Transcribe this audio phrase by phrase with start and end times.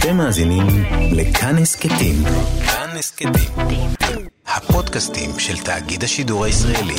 [0.00, 0.66] אתם מאזינים
[1.12, 2.14] לכאן הסכתים.
[2.66, 3.32] כאן הסכתים.
[4.46, 6.94] הפודקאסטים של תאגיד השידור הישראלי.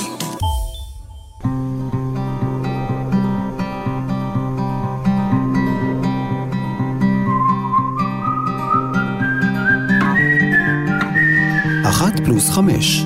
[11.90, 13.06] אחת פלוס חמש.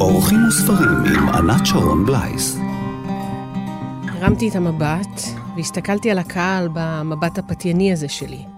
[0.00, 2.58] אורחים וספרים עם ענת שרון בלייס.
[4.08, 5.22] הרמתי את המבט
[5.56, 8.57] והסתכלתי על הקהל במבט הפתייני הזה שלי.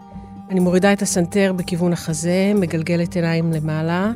[0.50, 4.12] אני מורידה את הסנטר בכיוון החזה, מגלגלת עיניים למעלה,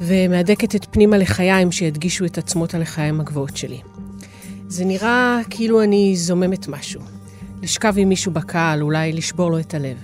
[0.00, 3.80] ומהדקת את פנימה לחיים שידגישו את עצמות הלחיים הגבוהות שלי.
[4.68, 7.00] זה נראה כאילו אני זוממת משהו.
[7.62, 9.96] לשכב עם מישהו בקהל, אולי לשבור לו את הלב.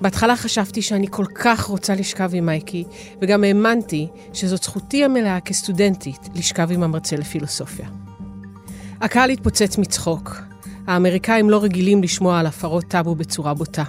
[0.00, 2.84] בהתחלה חשבתי שאני כל כך רוצה לשכב עם מייקי,
[3.22, 7.88] וגם האמנתי שזאת זכותי המלאה כסטודנטית לשכב עם המרצה לפילוסופיה.
[9.00, 10.36] הקהל התפוצץ מצחוק.
[10.86, 13.84] האמריקאים לא רגילים לשמוע על הפרות טאבו בצורה בוטה,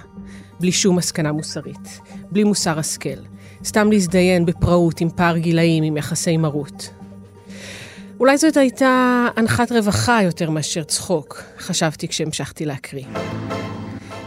[0.60, 3.18] בלי שום מסקנה מוסרית, בלי מוסר השכל,
[3.64, 6.90] סתם להזדיין בפראות עם פער גילאים, עם יחסי מרות.
[8.20, 13.06] אולי זאת הייתה הנחת רווחה יותר מאשר צחוק, חשבתי כשהמשכתי להקריא.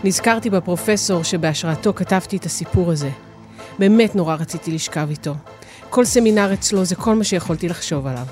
[0.03, 3.09] נזכרתי בפרופסור שבהשראתו כתבתי את הסיפור הזה.
[3.80, 5.36] באמת נורא רציתי לשכב איתו.
[5.89, 8.25] כל סמינר אצלו זה כל מה שיכולתי לחשוב עליו.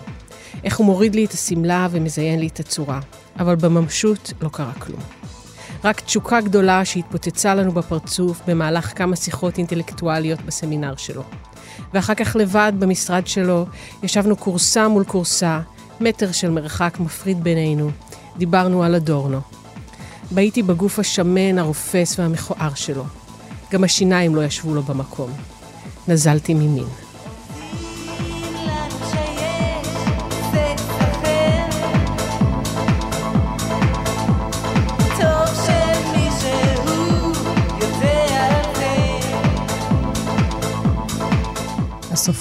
[0.63, 2.99] איך הוא מוריד לי את השמלה ומזיין לי את הצורה.
[3.39, 5.18] אבל בממשות לא קרה כלום.
[5.83, 11.23] רק תשוקה גדולה שהתפוצצה לנו בפרצוף במהלך כמה שיחות אינטלקטואליות בסמינר שלו.
[11.93, 13.65] ואחר כך לבד במשרד שלו
[14.03, 15.59] ישבנו קורסה מול קורסה,
[16.01, 17.91] מטר של מרחק מפריד בינינו.
[18.37, 19.41] דיברנו על אדורנו.
[20.31, 23.03] בהיתי בגוף השמן, הרופס והמכוער שלו.
[23.71, 25.31] גם השיניים לא ישבו לו במקום.
[26.07, 27.08] נזלתי ממין.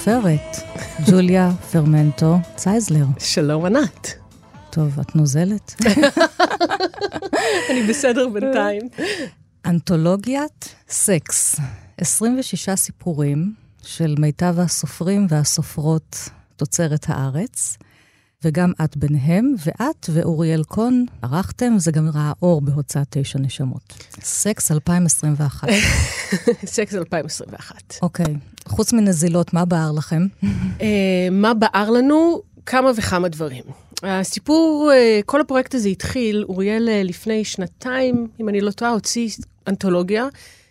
[0.09, 0.57] הסופרת,
[1.09, 3.05] ג'וליה פרמנטו צייזלר.
[3.19, 4.13] שלום ענת.
[4.69, 5.75] טוב, את נוזלת?
[7.69, 8.81] אני בסדר בינתיים.
[9.65, 11.59] אנתולוגיית סקס,
[11.97, 13.53] 26 סיפורים
[13.83, 17.77] של מיטב הסופרים והסופרות תוצרת הארץ,
[18.43, 23.93] וגם את ביניהם, ואת ואוריאל קון ערכתם, זה גם ראה אור בהוצאת תשע נשמות.
[24.21, 25.67] סקס 2021.
[26.65, 27.93] סקס 2021.
[28.01, 28.35] אוקיי,
[28.67, 30.27] חוץ מנזילות, מה בער לכם?
[30.81, 32.41] אה, מה בער לנו?
[32.65, 33.63] כמה וכמה דברים.
[34.03, 39.29] הסיפור, אה, כל הפרויקט הזה התחיל, אוריאל אה, לפני שנתיים, אם אני לא טועה, הוציא
[39.67, 40.27] אנתולוגיה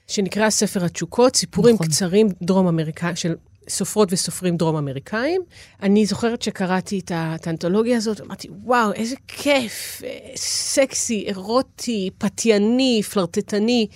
[0.06, 1.86] שנקרא ספר התשוקות, סיפורים נכון.
[1.86, 3.34] קצרים דרום אמריקאים, של
[3.68, 5.42] סופרות וסופרים דרום אמריקאים.
[5.82, 10.02] אני זוכרת שקראתי את האנתולוגיה הזאת, אמרתי, וואו, איזה כיף,
[10.36, 13.86] סקסי, אירוטי, פתייני, פלרטטני.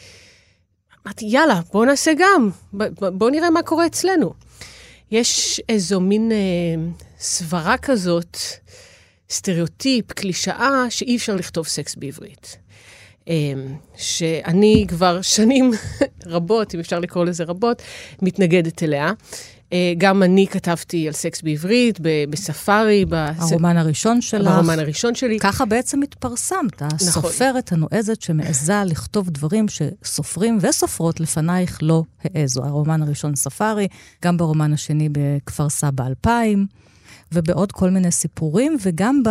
[1.06, 2.50] אמרתי, יאללה, בואו נעשה גם,
[3.12, 4.32] בואו נראה מה קורה אצלנו.
[5.10, 6.36] יש איזו מין אה,
[7.18, 8.36] סברה כזאת,
[9.30, 12.56] סטריאוטיפ, קלישאה, שאי אפשר לכתוב סקס בעברית.
[13.28, 13.34] אה,
[13.96, 15.70] שאני כבר שנים
[16.26, 17.82] רבות, אם אפשר לקרוא לזה רבות,
[18.22, 19.12] מתנגדת אליה.
[19.72, 21.98] אה, גם אני כתבתי על סקס בעברית,
[22.30, 23.04] בספארי.
[23.12, 24.50] הרומן הראשון שלך.
[24.50, 25.38] הרומן הראשון שלי.
[25.38, 27.78] ככה בעצם התפרסמת, הסופרת נכון.
[27.78, 32.64] הנועזת שמעיזה לכתוב דברים שסופרים וסופרות לפנייך לא העזו.
[32.64, 33.88] הרומן הראשון ספארי,
[34.24, 36.66] גם ברומן השני בכפר סבא 2000,
[37.32, 39.28] ובעוד כל מיני סיפורים, וגם ב...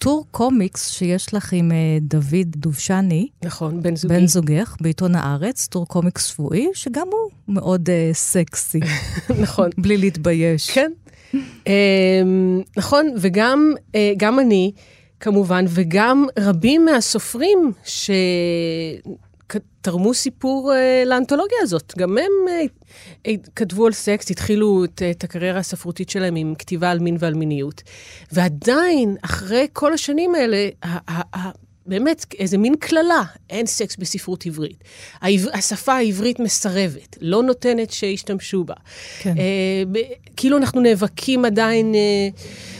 [0.00, 3.28] טור קומיקס שיש לך עם אה, דוד דובשני.
[3.44, 4.14] נכון, בן זוגי.
[4.14, 8.80] בן זוגך, בעיתון הארץ, טור קומיקס שבועי, שגם הוא מאוד uh, סקסי.
[9.42, 9.70] נכון.
[9.78, 10.70] בלי להתבייש.
[10.70, 10.92] כן.
[11.32, 11.38] um,
[12.76, 14.72] נכון, וגם uh, גם אני,
[15.20, 18.10] כמובן, וגם רבים מהסופרים ש...
[19.80, 21.94] תרמו סיפור uh, לאנתולוגיה הזאת.
[21.98, 26.90] גם הם uh, uh, כתבו על סקס, התחילו את, את הקריירה הספרותית שלהם עם כתיבה
[26.90, 27.82] על מין ועל מיניות.
[28.32, 30.68] ועדיין, אחרי כל השנים האלה,
[31.86, 34.84] באמת, איזה מין קללה, אין סקס בספרות עברית.
[35.52, 38.74] השפה העברית מסרבת, לא נותנת שישתמשו בה.
[39.20, 39.34] כן.
[39.38, 40.02] אה,
[40.36, 41.94] כאילו אנחנו נאבקים עדיין...
[41.94, 42.79] אה, אה,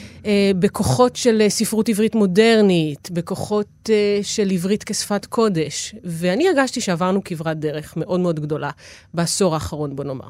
[0.58, 5.94] בכוחות של אה, ספרות עברית מודרנית, בכוחות אה, של עברית כשפת קודש.
[6.04, 8.70] ואני הרגשתי שעברנו כברת דרך מאוד מאוד גדולה
[9.14, 10.28] בעשור האחרון, בוא נאמר.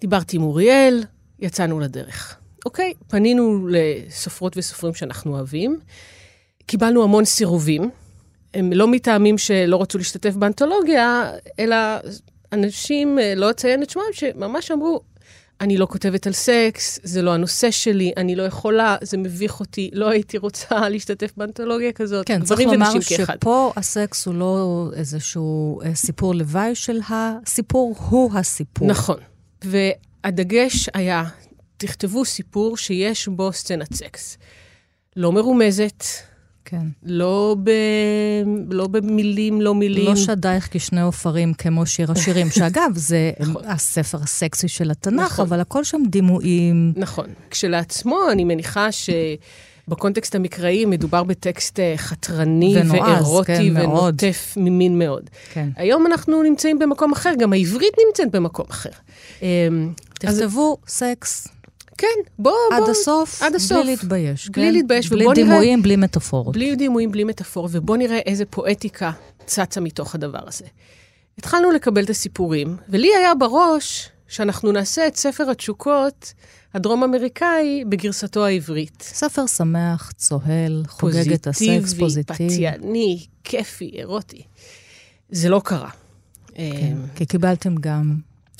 [0.00, 1.04] דיברתי עם אוריאל,
[1.40, 2.36] יצאנו לדרך.
[2.64, 5.78] אוקיי, פנינו לסופרות וסופרים שאנחנו אוהבים,
[6.66, 7.90] קיבלנו המון סירובים.
[8.54, 11.76] הם לא מטעמים שלא רצו להשתתף באנתולוגיה, אלא
[12.52, 15.00] אנשים, לא אציין את שמם, שממש אמרו,
[15.60, 19.90] אני לא כותבת על סקס, זה לא הנושא שלי, אני לא יכולה, זה מביך אותי,
[19.92, 22.26] לא הייתי רוצה להשתתף באנתולוגיה כזאת.
[22.26, 28.88] כן, צריך לומר שפה הסקס הוא לא איזשהו אה, סיפור לוואי של הסיפור, הוא הסיפור.
[28.88, 29.16] נכון.
[29.64, 31.24] והדגש היה,
[31.76, 34.38] תכתבו סיפור שיש בו סצנת סקס.
[35.16, 36.04] לא מרומזת,
[36.70, 36.86] כן.
[37.02, 37.70] לא, ב...
[38.70, 40.06] לא במילים, לא מילים.
[40.06, 43.62] לא שדייך כשני עופרים כמו שיר השירים, שאגב, זה נכון.
[43.64, 45.46] הספר הסקסי של התנ"ך, נכון.
[45.46, 46.92] אבל הכל שם דימויים.
[46.96, 47.26] נכון.
[47.50, 49.10] כשלעצמו, אני מניחה ש...
[49.88, 54.68] בקונטקסט המקראי מדובר בטקסט אה, חתרני ונועז, ואירוטי כן, ונוטף מאוד.
[54.68, 55.30] ממין מאוד.
[55.52, 55.68] כן.
[55.76, 58.90] היום אנחנו נמצאים במקום אחר, גם העברית נמצאת במקום אחר.
[59.42, 60.92] אמ, תכתבו אז...
[60.92, 61.48] סקס.
[61.98, 62.06] כן,
[62.38, 62.90] בוא, עד בוא.
[62.90, 63.78] הסוף, עד הסוף.
[63.78, 64.50] בלי להתבייש.
[64.50, 64.72] בלי כן?
[64.72, 65.82] להתבייש, בלי דימויים, נראה...
[65.82, 66.54] בלי מטאפורות.
[66.54, 69.10] בלי דימויים, בלי מטאפורות, ובוא נראה איזה פואטיקה
[69.46, 70.64] צצה מתוך הדבר הזה.
[71.38, 76.32] התחלנו לקבל את הסיפורים, ולי היה בראש שאנחנו נעשה את ספר התשוקות
[76.74, 79.02] הדרום-אמריקאי בגרסתו העברית.
[79.02, 82.48] ספר שמח, צוהל, חוגג את הסקס, פוזיטיבי.
[82.54, 84.42] פתייני, כיפי, אירוטי.
[85.30, 85.90] זה לא קרה.
[86.54, 88.16] כן, כי קיבלתם גם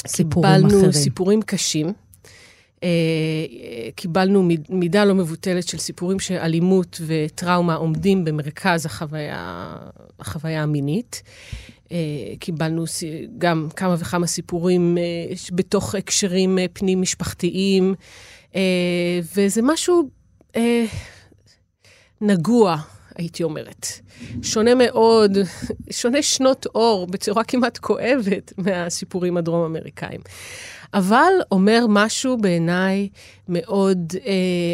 [0.06, 0.69] סיפורים אחרים.
[0.69, 1.93] קיבלנו סיפורים קשים.
[2.83, 2.89] אה,
[3.97, 9.77] קיבלנו מידה לא מבוטלת של סיפורים שאלימות וטראומה עומדים במרכז החוויה,
[10.21, 11.23] החוויה המינית.
[11.93, 11.97] אה,
[12.39, 12.85] קיבלנו
[13.39, 17.95] גם כמה וכמה סיפורים אה, בתוך הקשרים פנים-משפחתיים,
[19.37, 20.09] וזה משהו
[22.21, 22.77] נגוע,
[23.19, 23.87] הייתי אומרת.
[24.43, 25.38] שונה מאוד,
[25.91, 30.20] שונה שנות אור, בצורה כמעט כואבת, מהסיפורים הדרום-אמריקאים.
[30.94, 33.09] אבל אומר משהו בעיניי
[33.49, 34.32] מאוד אה,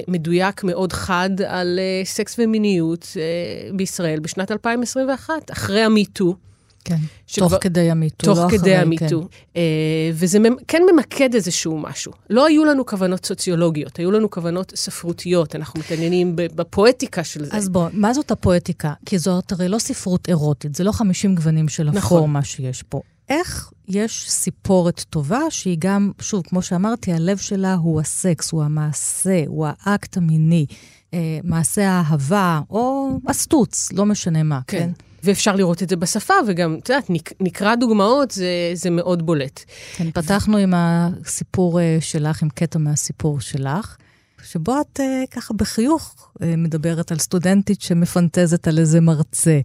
[0.09, 6.37] מדויק, מאוד חד, על אה, סקס ומיניות אה, בישראל בשנת 2021, אחרי המיטו.
[6.85, 6.97] כן,
[7.27, 9.21] שכבר, תוך כדי המיטו, לא תוך כדי המיטו.
[9.21, 9.27] כן.
[9.57, 10.39] אה, וזה
[10.69, 12.13] כן ממקד איזשהו משהו.
[12.31, 17.57] לא היו לנו כוונות סוציולוגיות, היו לנו כוונות ספרותיות, אנחנו מתעניינים בפואטיקה של זה.
[17.57, 18.93] אז בוא, מה זאת הפואטיקה?
[19.07, 22.31] כי זאת הרי לא ספרות אירוטית, זה לא 50 גוונים של אפור, נכון.
[22.31, 23.01] מה שיש פה.
[23.29, 29.43] איך יש סיפורת טובה שהיא גם, שוב, כמו שאמרתי, הלב שלה הוא הסקס, הוא המעשה,
[29.47, 30.67] הוא האקט המיני,
[31.15, 34.79] אה, מעשה האהבה, או הסטוץ, לא משנה מה, כן?
[34.79, 34.91] כן?
[35.25, 39.65] ואפשר לראות את זה בשפה, וגם, את יודעת, נק, נקרא דוגמאות, זה, זה מאוד בולט.
[39.97, 43.97] כן, פתחנו עם הסיפור אה, שלך, עם קטע מהסיפור שלך.
[44.45, 49.61] שבו את אה, ככה בחיוך אה, מדברת על סטודנטית שמפנטזת על איזה מרצה.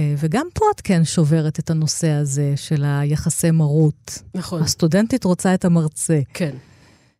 [0.00, 4.22] אה, וגם פה את כן שוברת את הנושא הזה של היחסי מרות.
[4.34, 4.62] נכון.
[4.62, 6.20] הסטודנטית רוצה את המרצה.
[6.34, 6.56] כן.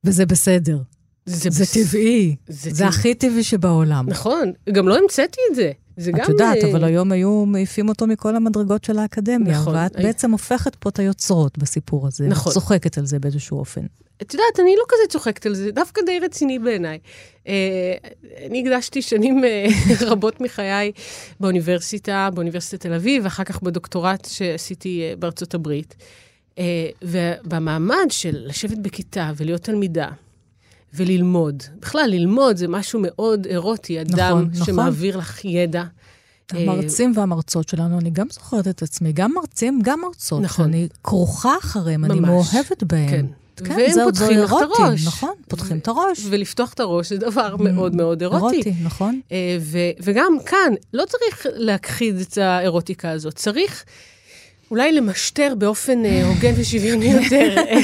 [0.04, 0.78] וזה בסדר.
[1.26, 1.72] זה, זה בס...
[1.72, 2.36] טבעי.
[2.48, 2.88] זה, זה טבע...
[2.88, 4.06] הכי טבעי שבעולם.
[4.08, 5.72] נכון, גם לא המצאתי את זה.
[5.96, 6.24] זה את גם...
[6.24, 9.52] את יודעת, אבל היום היו מעיפים אותו מכל המדרגות של האקדמיה.
[9.60, 9.74] נכון.
[9.74, 10.02] ואת I...
[10.02, 12.26] בעצם הופכת פה את היוצרות בסיפור הזה.
[12.26, 12.52] נכון.
[12.52, 13.86] צוחקת על זה באיזשהו אופן.
[14.22, 16.98] את יודעת, אני לא כזה צוחקת על זה, דווקא די רציני בעיניי.
[17.48, 17.94] אה,
[18.46, 19.66] אני הקדשתי שנים אה,
[20.10, 20.92] רבות מחיי
[21.40, 25.94] באוניברסיטה, באוניברסיטת תל אביב, ואחר כך בדוקטורט שעשיתי אה, בארצות הברית.
[27.02, 30.08] ובמעמד של לשבת בכיתה ולהיות תלמידה,
[30.96, 31.62] וללמוד.
[31.80, 34.66] בכלל, ללמוד זה משהו מאוד אירוטי, אדם נכון, נכון.
[34.66, 35.84] שמעביר לך ידע.
[36.52, 40.64] המרצים והמרצות שלנו, אני גם זוכרת את עצמי, גם מרצים, גם מרצות, נכון.
[40.64, 42.10] שאני כרוכה אחריהם, ממש.
[42.10, 43.10] אני מאוהבת בהם.
[43.10, 43.26] כן.
[43.64, 45.06] כן, והם זה פותחים לך את הראש.
[45.06, 46.20] נכון, פותחים את הראש.
[46.30, 48.56] ולפתוח את הראש זה דבר מאוד מאוד אירוטי.
[48.56, 49.20] אירוטי, נכון.
[49.32, 49.58] אה,
[50.02, 53.84] וגם כאן, לא צריך להכחיד את האירוטיקה הזאת, צריך
[54.70, 57.80] אולי למשטר באופן אה, הוגן ושוויוני יותר אה,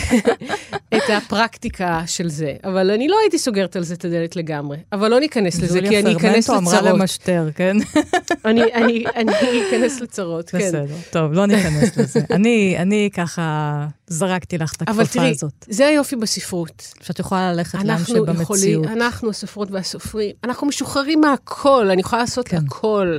[0.96, 2.54] את הפרקטיקה של זה.
[2.64, 4.76] אבל אני לא הייתי סוגרת על זה את הדלת לגמרי.
[4.92, 6.58] אבל לא ניכנס לזה, כי אני אכנס לצרות.
[6.58, 7.76] אמרה למשטר, כן?
[8.44, 9.32] אני, אני, אני
[9.68, 10.58] אכנס לצרות, כן.
[10.58, 12.20] בסדר, טוב, לא ניכנס לזה.
[12.30, 15.16] אני, אני ככה זרקתי לך את הכפפה הזאת.
[15.16, 16.94] אבל תראי, זה היופי בספרות.
[17.00, 18.86] שאת יכולה ללכת לאן שבמציאות.
[18.86, 22.56] אנחנו, הסופרות והסופרים, אנחנו משוחררים מהכל, אני יכולה לעשות כן.
[22.56, 23.18] הכל.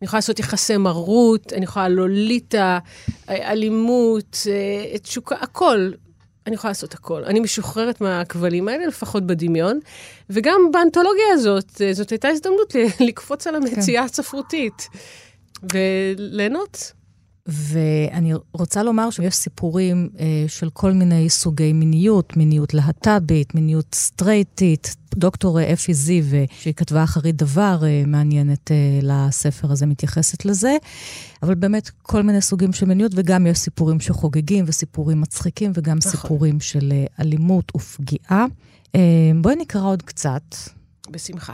[0.00, 2.78] אני יכולה לעשות יחסי מרות, אני יכולה לוליטה,
[3.28, 5.90] אלימות, אה, תשוקה, הכל.
[6.46, 7.24] אני יכולה לעשות הכל.
[7.24, 9.80] אני משוחררת מהכבלים האלה, לפחות בדמיון.
[10.30, 12.74] וגם באנתולוגיה הזאת, אה, זאת הייתה הזדמנות
[13.06, 14.08] לקפוץ על המציאה כן.
[14.08, 14.88] הספרותית
[15.72, 16.92] וליהנות.
[17.48, 24.96] ואני רוצה לומר שיש סיפורים אה, של כל מיני סוגי מיניות, מיניות להט"בית, מיניות סטרייטית.
[25.14, 26.24] דוקטור אפי זיו,
[26.60, 30.76] שהיא כתבה אחרית דבר אה, מעניינת אה, לספר הזה, מתייחסת לזה.
[31.42, 36.10] אבל באמת, כל מיני סוגים של מיניות, וגם יש סיפורים שחוגגים, וסיפורים מצחיקים, וגם נכון.
[36.12, 38.46] סיפורים של אה, אלימות ופגיעה.
[38.94, 40.54] אה, בואי נקרא עוד קצת.
[41.10, 41.52] בשמחה.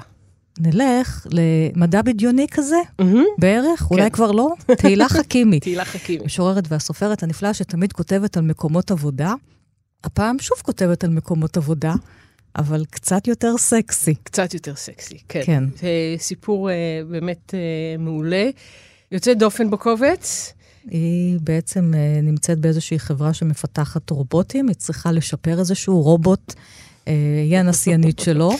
[0.60, 3.04] נלך למדע בדיוני כזה, mm-hmm.
[3.38, 3.86] בערך, כן.
[3.90, 5.60] אולי כבר לא, תהילה חכימי.
[5.60, 6.24] תהילה חכימי.
[6.24, 9.34] משוררת והסופרת הנפלאה שתמיד כותבת על מקומות עבודה.
[10.04, 11.94] הפעם שוב כותבת על מקומות עבודה,
[12.56, 14.14] אבל קצת יותר סקסי.
[14.14, 15.40] קצת יותר סקסי, כן.
[15.44, 15.64] כן.
[15.76, 16.74] זה סיפור אה,
[17.10, 18.50] באמת אה, מעולה.
[19.12, 20.52] יוצא דופן בקובץ.
[20.90, 26.54] היא בעצם אה, נמצאת באיזושהי חברה שמפתחת רובוטים, היא צריכה לשפר איזשהו רובוט,
[27.08, 27.12] אה,
[27.44, 28.50] היא הנסיינית שלו.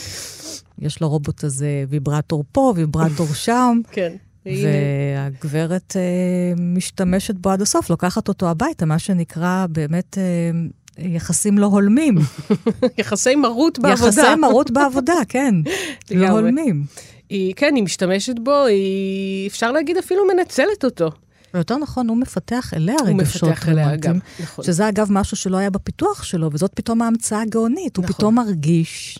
[0.79, 3.79] יש לרובוט הזה ויברטור פה, ויברטור שם.
[3.91, 4.15] כן.
[4.45, 11.65] והגברת אה, משתמשת בו עד הסוף, לוקחת אותו הביתה, מה שנקרא באמת אה, יחסים לא
[11.65, 12.17] הולמים.
[12.97, 14.09] יחסי מרות בעבודה.
[14.09, 15.55] יחסי מרות בעבודה, כן.
[16.11, 16.85] לא הולמים.
[17.29, 21.11] היא, כן, היא משתמשת בו, היא, אפשר להגיד, אפילו מנצלת אותו.
[21.53, 24.65] ויותר נכון, הוא מפתח אליה רגשות הוא מפתח אליה גם, נכון.
[24.65, 27.97] שזה אגב משהו שלא היה בפיתוח שלו, וזאת פתאום ההמצאה הגאונית.
[27.97, 28.05] נכון.
[28.05, 29.19] הוא פתאום מרגיש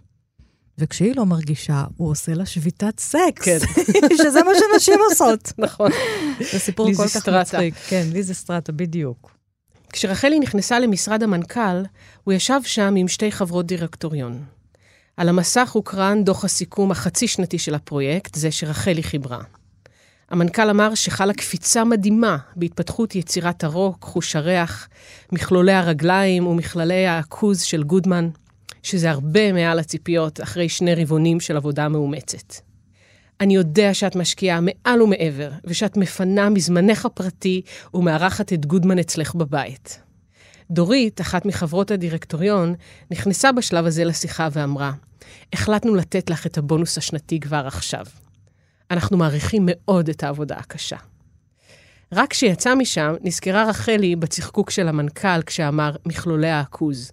[0.78, 3.46] וכשהיא לא מרגישה, הוא עושה לה שביתת סקס.
[3.46, 3.58] כן.
[4.24, 5.52] שזה מה שנשים עושות.
[5.58, 5.92] נכון.
[6.52, 7.74] זה סיפור כל כך מצחיק.
[7.88, 9.32] כן, ליזי סטרטה, בדיוק.
[9.94, 11.84] כשרחלי נכנסה למשרד המנכ"ל,
[12.24, 14.44] הוא ישב שם עם שתי חברות דירקטוריון.
[15.18, 19.42] על המסך הוקרן דוח הסיכום החצי-שנתי של הפרויקט, זה שרחלי חיברה.
[20.30, 24.88] המנכ"ל אמר שחלה קפיצה מדהימה בהתפתחות יצירת הרוק, חוש הריח,
[25.32, 28.30] מכלולי הרגליים ומכללי העכוז של גודמן.
[28.86, 32.54] שזה הרבה מעל הציפיות אחרי שני רבעונים של עבודה מאומצת.
[33.42, 37.62] אני יודע שאת משקיעה מעל ומעבר, ושאת מפנה מזמנך הפרטי
[37.94, 40.00] ומארחת את גודמן אצלך בבית.
[40.72, 42.76] דורית, אחת מחברות הדירקטוריון,
[43.12, 44.92] נכנסה בשלב הזה לשיחה ואמרה,
[45.54, 48.06] החלטנו לתת לך את הבונוס השנתי כבר עכשיו.
[48.92, 50.98] אנחנו מעריכים מאוד את העבודה הקשה.
[52.12, 57.12] רק כשיצא משם, נזכרה רחלי בצחקוק של המנכ"ל כשאמר מכלולי העכוז.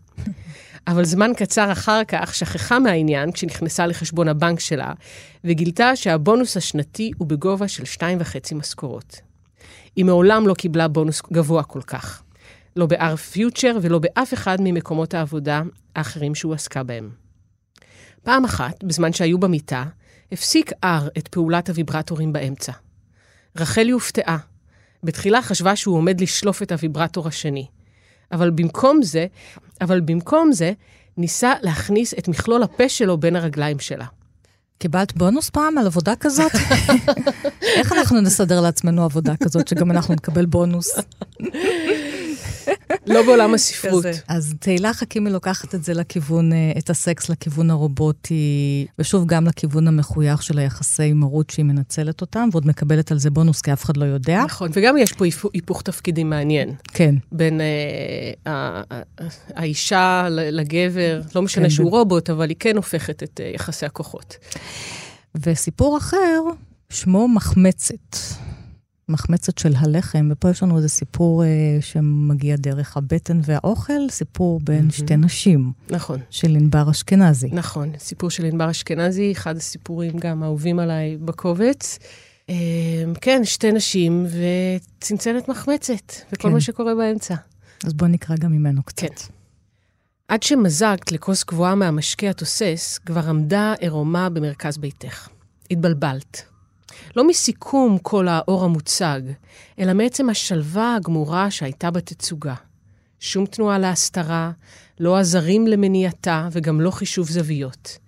[0.86, 4.92] אבל זמן קצר אחר כך שכחה מהעניין כשנכנסה לחשבון הבנק שלה,
[5.44, 9.20] וגילתה שהבונוס השנתי הוא בגובה של שתיים וחצי משכורות.
[9.96, 12.22] היא מעולם לא קיבלה בונוס גבוה כל כך.
[12.76, 15.62] לא ב-R Future ולא באף אחד ממקומות העבודה
[15.96, 17.10] האחרים שהוא עסקה בהם.
[18.22, 19.84] פעם אחת, בזמן שהיו במיטה,
[20.32, 22.72] הפסיק R את פעולת הוויברטורים באמצע.
[23.56, 24.38] רחלי הופתעה.
[25.02, 27.66] בתחילה חשבה שהוא עומד לשלוף את הוויברטור השני.
[28.32, 29.26] אבל במקום זה,
[29.80, 30.72] אבל במקום זה,
[31.16, 34.06] ניסה להכניס את מכלול הפה שלו בין הרגליים שלה.
[34.78, 36.52] קיבלת בונוס פעם על עבודה כזאת?
[37.76, 40.96] איך אנחנו נסדר לעצמנו עבודה כזאת, שגם אנחנו נקבל בונוס?
[43.06, 44.04] לא בעולם הספרות.
[44.28, 49.88] אז תהילה חכימי לוקחת את זה לכיוון, אה, את הסקס לכיוון הרובוטי, ושוב, גם לכיוון
[49.88, 53.96] המחוייך של היחסי מרות שהיא מנצלת אותם, ועוד מקבלת על זה בונוס, כי אף אחד
[53.96, 54.42] לא יודע.
[54.44, 56.74] נכון, וגם יש פה היפוך תפקידים מעניין.
[56.88, 57.14] כן.
[57.32, 57.60] בין
[58.46, 58.82] אה,
[59.54, 61.94] האישה לגבר, לא משנה כן, שהוא ב...
[61.94, 64.36] רובוט, אבל היא כן הופכת את אה, יחסי הכוחות.
[65.34, 66.40] וסיפור אחר,
[66.90, 68.16] שמו מחמצת.
[69.08, 71.48] מחמצת של הלחם, ופה יש לנו איזה סיפור אה,
[71.80, 74.92] שמגיע דרך הבטן והאוכל, סיפור בין mm-hmm.
[74.92, 75.72] שתי נשים.
[75.90, 76.20] נכון.
[76.30, 77.48] של ענבר אשכנזי.
[77.52, 81.98] נכון, סיפור של ענבר אשכנזי, אחד הסיפורים גם האהובים עליי בקובץ.
[82.50, 82.54] אה,
[83.20, 84.26] כן, שתי נשים
[84.98, 86.54] וצנצנת מחמצת, וכל כן.
[86.54, 87.34] מה שקורה באמצע.
[87.84, 89.06] אז בואו נקרא גם ממנו קצת.
[89.06, 89.32] כן.
[90.28, 95.28] עד שמזגת לכוס גבוהה מהמשקה התוסס, כבר עמדה עירומה במרכז ביתך.
[95.70, 96.51] התבלבלת.
[97.16, 99.20] לא מסיכום כל האור המוצג,
[99.78, 102.54] אלא מעצם השלווה הגמורה שהייתה בתצוגה.
[103.20, 104.50] שום תנועה להסתרה,
[105.00, 107.98] לא עזרים למניעתה וגם לא חישוב זוויות.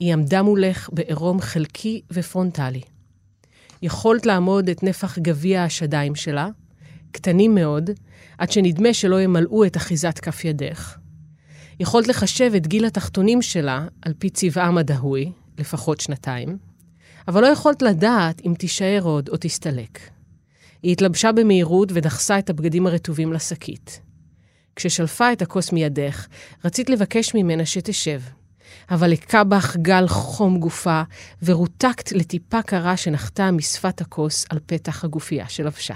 [0.00, 2.80] היא עמדה מולך בעירום חלקי ופרונטלי.
[3.82, 6.48] יכולת לעמוד את נפח גביע השדיים שלה,
[7.12, 7.90] קטנים מאוד,
[8.38, 10.96] עד שנדמה שלא ימלאו את אחיזת כף ידך.
[11.80, 16.58] יכולת לחשב את גיל התחתונים שלה על פי צבעם הדהוי, לפחות שנתיים,
[17.28, 19.98] אבל לא יכולת לדעת אם תישאר עוד או תסתלק.
[20.82, 24.00] היא התלבשה במהירות ודחסה את הבגדים הרטובים לשקית.
[24.76, 26.26] כששלפה את הכוס מידך,
[26.64, 28.20] רצית לבקש ממנה שתשב.
[28.90, 31.02] אבל הכה בך גל חום גופה,
[31.42, 35.94] ורותקת לטיפה קרה שנחתה משפת הכוס על פתח הגופייה שלבשה.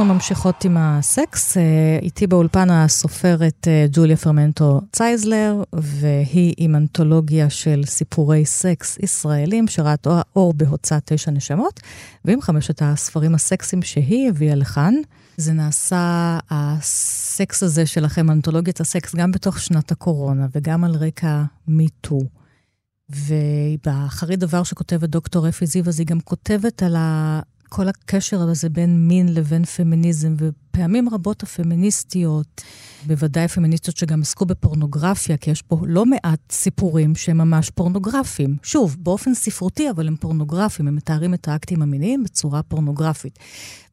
[0.00, 1.56] אנחנו ממשיכות עם הסקס.
[1.56, 9.68] אה, איתי באולפן הסופרת אה, ג'וליה פרמנטו צייזלר, והיא עם אנתולוגיה של סיפורי סקס ישראלים,
[9.68, 11.80] שראת אור בהוצאת תשע נשמות,
[12.24, 14.94] ועם חמשת הספרים הסקסיים שהיא הביאה לכאן.
[15.36, 22.20] זה נעשה, הסקס הזה שלכם, אנתולוגיית הסקס, גם בתוך שנת הקורונה וגם על רקע MeToo.
[23.10, 27.40] ובאחרית דבר שכותבת דוקטור אפי זיו, אז היא גם כותבת על ה...
[27.72, 32.62] כל הקשר הזה בין מין לבין פמיניזם, ופעמים רבות הפמיניסטיות,
[33.06, 38.56] בוודאי פמיניסטיות שגם עסקו בפורנוגרפיה, כי יש פה לא מעט סיפורים שהם ממש פורנוגרפיים.
[38.62, 43.38] שוב, באופן ספרותי, אבל הם פורנוגרפיים, הם מתארים את האקטים המיניים בצורה פורנוגרפית.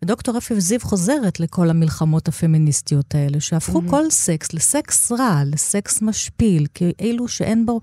[0.01, 3.89] ודוקטור אפי זיו חוזרת לכל המלחמות הפמיניסטיות האלה, שהפכו mm-hmm.
[3.89, 7.79] כל סקס לסקס רע, לסקס משפיל, כאילו שאין בו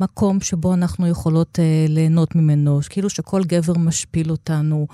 [0.00, 4.86] מקום שבו אנחנו יכולות אה, ליהנות ממנו, כאילו שכל גבר משפיל אותנו,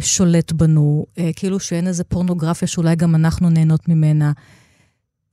[0.00, 4.32] שולט בנו, אה, כאילו שאין איזה פורנוגרפיה שאולי גם אנחנו נהנות ממנה.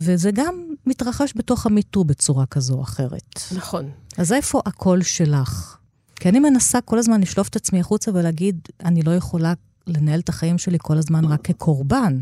[0.01, 0.55] וזה גם
[0.85, 3.39] מתרחש בתוך המיטו בצורה כזו או אחרת.
[3.55, 3.89] נכון.
[4.17, 5.77] אז איפה הקול שלך?
[6.15, 9.53] כי אני מנסה כל הזמן לשלוף את עצמי החוצה ולהגיד, אני לא יכולה
[9.87, 12.19] לנהל את החיים שלי כל הזמן רק כקורבן.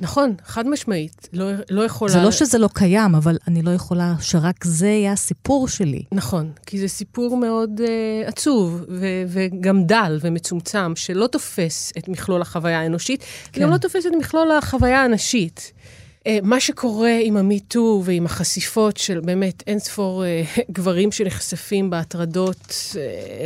[0.00, 1.28] נכון, חד משמעית.
[1.32, 2.12] לא, לא יכולה...
[2.12, 6.02] זה לא שזה לא קיים, אבל אני לא יכולה שרק זה יהיה הסיפור שלי.
[6.12, 12.42] נכון, כי זה סיפור מאוד uh, עצוב, ו- וגם דל ומצומצם, שלא תופס את מכלול
[12.42, 13.62] החוויה האנושית, כן.
[13.62, 15.72] גם לא תופס את מכלול החוויה הנשית.
[16.18, 22.74] Uh, מה שקורה עם המיטו ועם החשיפות של באמת אין ספור uh, גברים שנחשפים בהטרדות
[22.92, 22.96] uh,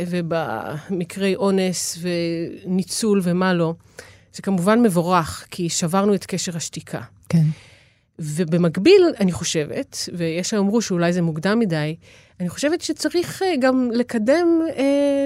[0.09, 3.73] ובמקרי אונס וניצול ומה לא,
[4.35, 7.01] זה כמובן מבורך, כי שברנו את קשר השתיקה.
[7.29, 7.43] כן.
[8.19, 11.95] ובמקביל, אני חושבת, ויש האמרו שאולי זה מוקדם מדי,
[12.39, 15.25] אני חושבת שצריך אה, גם לקדם אה,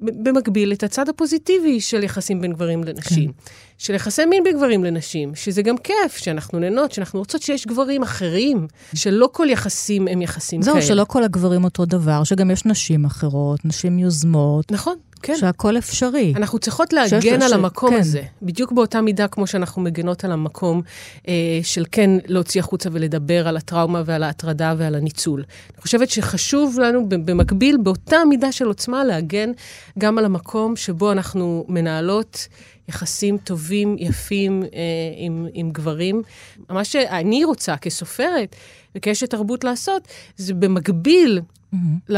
[0.00, 3.32] במקביל את הצד הפוזיטיבי של יחסים בין גברים לנשים.
[3.32, 3.52] כן.
[3.78, 8.02] של יחסי מין בין גברים לנשים, שזה גם כיף, שאנחנו נהנות, שאנחנו רוצות שיש גברים
[8.02, 10.84] אחרים, שלא כל יחסים הם יחסים זהו, כאלה.
[10.84, 14.72] זהו, שלא כל הגברים אותו דבר, שגם יש נשים אחרות, נשים יוזמות.
[14.72, 14.96] נכון.
[15.22, 15.36] כן.
[15.36, 16.32] שהכל אפשרי.
[16.36, 18.00] אנחנו צריכות להגן על המקום כן.
[18.00, 20.82] הזה, בדיוק באותה מידה כמו שאנחנו מגנות על המקום
[21.28, 25.44] אה, של כן להוציא החוצה ולדבר על הטראומה ועל ההטרדה ועל הניצול.
[25.74, 29.50] אני חושבת שחשוב לנו במקביל, באותה מידה של עוצמה, להגן
[29.98, 32.48] גם על המקום שבו אנחנו מנהלות
[32.88, 34.68] יחסים טובים, יפים אה,
[35.16, 36.22] עם, עם גברים.
[36.68, 38.56] מה שאני רוצה כסופרת
[38.94, 41.76] וכאשת תרבות לעשות, זה במקביל mm-hmm.
[42.08, 42.16] ל,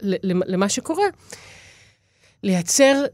[0.00, 1.04] ל, למה שקורה.
[2.42, 3.04] לייצר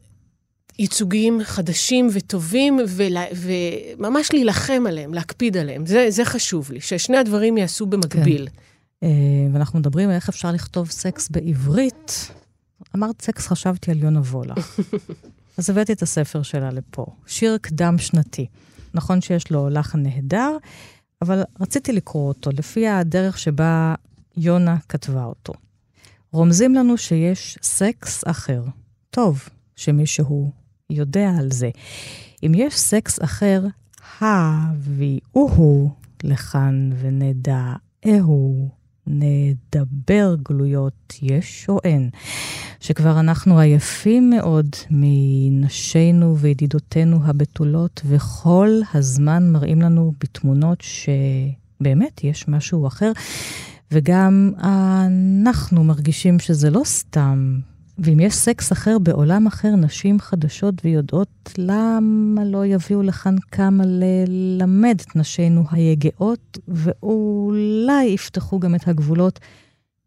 [0.78, 5.86] ייצוגים חדשים וטובים, ולה, וממש להילחם עליהם, להקפיד עליהם.
[5.86, 8.48] זה, זה חשוב לי, ששני הדברים ייעשו במקביל.
[8.48, 8.56] כן.
[9.04, 9.06] אה,
[9.52, 12.30] ואנחנו מדברים על איך אפשר לכתוב סקס בעברית.
[12.96, 14.54] אמרת סקס, חשבתי על יונה וולך.
[15.58, 18.46] אז הבאתי את הספר שלה לפה, שיר קדם שנתי.
[18.94, 20.56] נכון שיש לו לחן נהדר,
[21.22, 23.94] אבל רציתי לקרוא אותו לפי הדרך שבה
[24.36, 25.52] יונה כתבה אותו.
[26.32, 28.62] רומזים לנו שיש סקס אחר,
[29.14, 30.50] טוב שמישהו
[30.90, 31.70] יודע על זה.
[32.42, 33.66] אם יש סקס אחר,
[34.20, 35.90] הביאוהו
[36.24, 37.72] לכאן ונדע
[38.06, 38.68] אהו,
[39.06, 42.10] נדבר גלויות יש או אין,
[42.80, 52.86] שכבר אנחנו עייפים מאוד מנשינו וידידותינו הבתולות, וכל הזמן מראים לנו בתמונות שבאמת יש משהו
[52.86, 53.12] אחר,
[53.92, 57.58] וגם אנחנו מרגישים שזה לא סתם
[57.98, 65.02] ואם יש סקס אחר בעולם אחר, נשים חדשות ויודעות למה לא יביאו לכאן כמה ללמד
[65.06, 69.40] את נשינו היגעות, ואולי יפתחו גם את הגבולות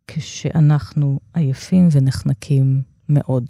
[0.08, 3.46] כשאנחנו עייפים ונחנקים מאוד.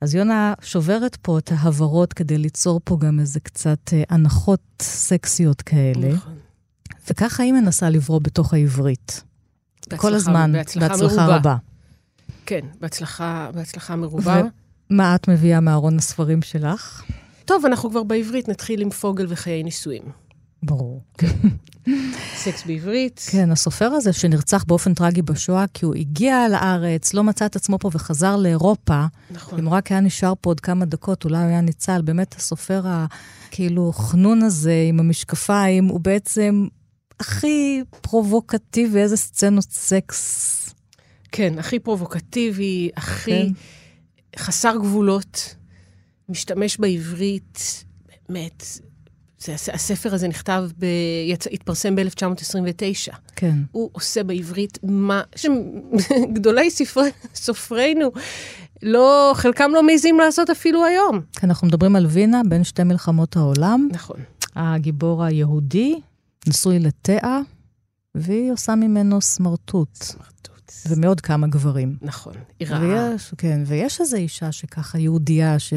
[0.00, 5.62] אז יונה שוברת פה את ההברות כדי ליצור פה גם איזה קצת אה, הנחות סקסיות
[5.62, 6.14] כאלה.
[6.14, 6.34] נכון.
[7.10, 9.22] וככה היא מנסה לברוא בתוך העברית.
[9.80, 11.56] בהצלחה, כל הזמן, בהצלחה, בהצלחה רבה.
[12.46, 14.42] כן, בהצלחה, בהצלחה מרובה.
[14.90, 17.02] ומה את מביאה מארון הספרים שלך?
[17.44, 20.02] טוב, אנחנו כבר בעברית, נתחיל עם פוגל וחיי נישואים.
[20.62, 21.02] ברור.
[22.36, 23.26] סקס בעברית.
[23.30, 27.78] כן, הסופר הזה שנרצח באופן טרגי בשואה, כי הוא הגיע לארץ, לא מצא את עצמו
[27.78, 29.04] פה וחזר לאירופה.
[29.30, 29.58] נכון.
[29.58, 32.02] אם רק היה נשאר פה עוד כמה דקות, אולי הוא היה ניצל.
[32.02, 36.66] באמת, הסופר הכאילו חנון הזה עם המשקפיים, הוא בעצם
[37.20, 40.61] הכי פרובוקטיבי, איזה סצנות סקס
[41.32, 43.52] כן, הכי פרובוקטיבי, הכי כן.
[44.36, 45.54] חסר גבולות,
[46.28, 47.84] משתמש בעברית,
[48.28, 48.64] באמת,
[49.38, 50.86] זה, הספר הזה נכתב, ב...
[51.28, 51.46] יצ...
[51.46, 53.16] התפרסם ב-1929.
[53.36, 53.56] כן.
[53.72, 58.10] הוא עושה בעברית מה שגדולי ספרי, סופרינו,
[58.82, 61.20] לא, חלקם לא מעזים לעשות אפילו היום.
[61.32, 63.88] כן, אנחנו מדברים על וינה, בין שתי מלחמות העולם.
[63.92, 64.20] נכון.
[64.56, 66.00] הגיבור היהודי,
[66.48, 67.40] נשוי לתאה,
[68.14, 69.94] והיא עושה ממנו סמרטוט.
[69.94, 70.51] סמרטוט.
[70.88, 71.96] ומעוד כמה גברים.
[72.02, 73.10] נכון, היא רעה.
[73.10, 75.72] ויש, כן, ויש איזו אישה שככה, יהודייה, ש,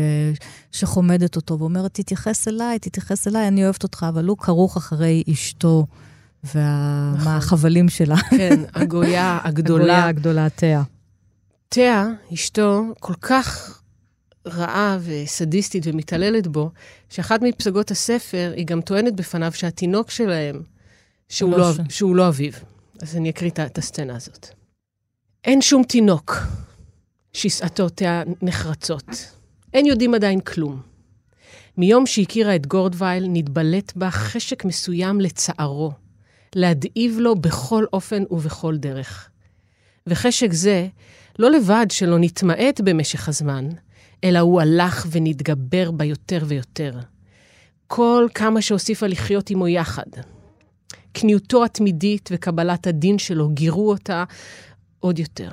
[0.72, 5.86] שחומדת אותו ואומרת, תתייחס אליי, תתייחס אליי, אני אוהבת אותך, אבל הוא כרוך אחרי אשתו
[6.44, 7.98] והחבלים נכון.
[7.98, 8.16] שלה.
[8.30, 9.84] כן, הגויה הגדולה.
[9.84, 10.84] הגויה הגדולה, תאה.
[11.70, 13.80] תאה, אשתו, כל כך
[14.48, 16.72] רעה וסדיסטית ומתעללת בו,
[17.10, 20.62] שאחת מפסגות הספר, היא גם טוענת בפניו שהתינוק שלהם,
[21.30, 21.78] שהוא, לא, לא, ש...
[21.90, 22.54] שהוא לא אביו.
[23.02, 24.55] אז אני אקריא את הסצנה הזאת.
[25.46, 26.38] אין שום תינוק
[27.34, 29.06] שסעתותיה נחרצות.
[29.74, 30.82] אין יודעים עדיין כלום.
[31.78, 35.92] מיום שהכירה את גורדווייל, נתבלט בה חשק מסוים לצערו,
[36.56, 39.30] להדאיב לו בכל אופן ובכל דרך.
[40.08, 40.88] וחשק זה,
[41.40, 43.70] לא לבד שלא נתמעט במשך הזמן,
[44.24, 47.00] אלא הוא הלך ונתגבר בה יותר ויותר.
[47.88, 50.10] כל כמה שהוסיפה לחיות עמו יחד.
[51.14, 54.24] כניעותו התמידית וקבלת הדין שלו גירו אותה
[55.06, 55.50] עוד יותר.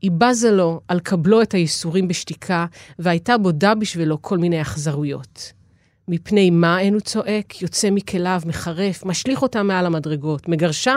[0.00, 2.66] היא בזה לו על קבלו את הייסורים בשתיקה,
[2.98, 5.52] והייתה בודה בשבילו כל מיני אכזרויות.
[6.08, 10.96] מפני מה אין הוא צועק, יוצא מכליו, מחרף, משליך אותה מעל המדרגות, מגרשה.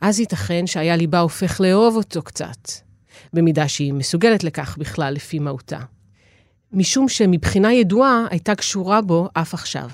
[0.00, 2.70] אז ייתכן שהיה ליבה הופך לאהוב אותו קצת,
[3.32, 5.80] במידה שהיא מסוגלת לכך בכלל לפי מהותה.
[6.72, 9.90] משום שמבחינה ידועה הייתה קשורה בו אף עכשיו.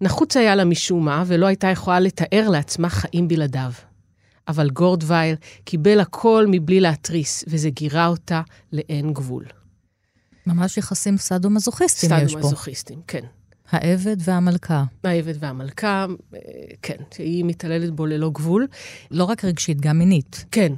[0.00, 3.72] נחוץ היה לה משום מה, ולא הייתה יכולה לתאר לעצמה חיים בלעדיו.
[4.48, 9.44] אבל גורדווייל קיבל הכל מבלי להתריס, וזה גירה אותה לאין גבול.
[10.46, 12.40] ממש יחסים סאדו-מזוכיסטים יש פה.
[12.40, 13.24] סאדו-מזוכיסטים, כן.
[13.70, 14.84] העבד והמלכה.
[15.04, 16.40] העבד והמלכה, אה,
[16.82, 18.66] כן, שהיא מתעללת בו ללא גבול.
[19.10, 20.44] לא רק רגשית, גם מינית.
[20.50, 20.72] כן,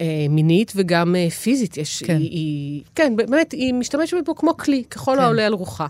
[0.00, 1.76] אה, מינית וגם אה, פיזית.
[1.76, 2.16] יש, כן.
[2.16, 5.22] היא, היא, כן, באמת, היא משתמשת בו כמו כלי, ככל כן.
[5.22, 5.86] העולה על רוחה.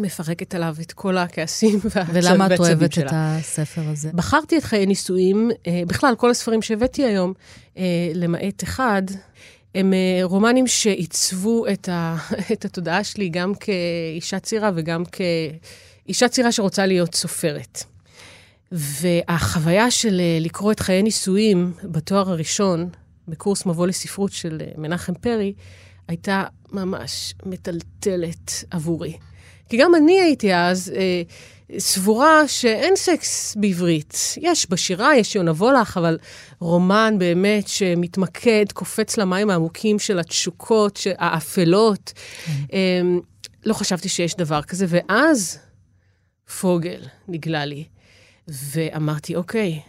[0.00, 2.32] מפרקת עליו את כל הכעסים והעצבים שלה.
[2.32, 3.06] ולמה את אוהבת שלה.
[3.06, 4.10] את הספר הזה?
[4.14, 7.32] בחרתי את חיי נישואים, אה, בכלל, כל הספרים שהבאתי היום,
[7.78, 7.82] אה,
[8.14, 9.02] למעט אחד,
[9.74, 12.16] הם אה, רומנים שעיצבו את, ה,
[12.52, 17.84] את התודעה שלי גם כאישה צעירה וגם כאישה צעירה שרוצה להיות סופרת.
[18.72, 22.88] והחוויה של לקרוא את חיי נישואים בתואר הראשון,
[23.28, 25.52] בקורס מבוא לספרות של מנחם פרי,
[26.08, 29.16] הייתה ממש מטלטלת עבורי.
[29.68, 31.22] כי גם אני הייתי אז אה,
[31.78, 34.34] סבורה שאין סקס בעברית.
[34.40, 36.18] יש בשירה, יש יונה וולך, אבל
[36.60, 42.12] רומן באמת שמתמקד, קופץ למים העמוקים של התשוקות, האפלות.
[42.12, 42.50] Mm.
[42.72, 43.00] אה,
[43.66, 45.58] לא חשבתי שיש דבר כזה, ואז
[46.60, 47.84] פוגל נגלה לי,
[48.48, 49.80] ואמרתי, אוקיי,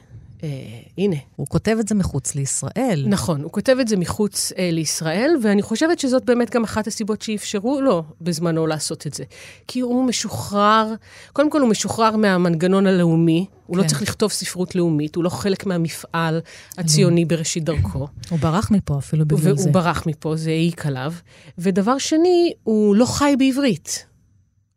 [0.43, 0.49] אה,
[0.97, 1.15] הנה.
[1.36, 3.06] הוא כותב את זה מחוץ לישראל.
[3.08, 7.21] נכון, הוא כותב את זה מחוץ אה, לישראל, ואני חושבת שזאת באמת גם אחת הסיבות
[7.21, 9.23] שאפשרו לו בזמנו לעשות את זה.
[9.67, 10.93] כי הוא משוחרר,
[11.34, 13.86] קודם כל הוא משוחרר מהמנגנון הלאומי, הוא לא כן.
[13.86, 16.41] לא צריך לכתוב ספרות לאומית, הוא לא חלק מהמפעל
[16.78, 18.08] הציוני בראשית דרכו.
[18.30, 19.49] הוא ברח מפה אפילו בגלל זה.
[19.63, 21.13] והוא ברח מפה, זה העיק עליו.
[21.58, 24.09] ודבר שני, הוא לא חי בעברית.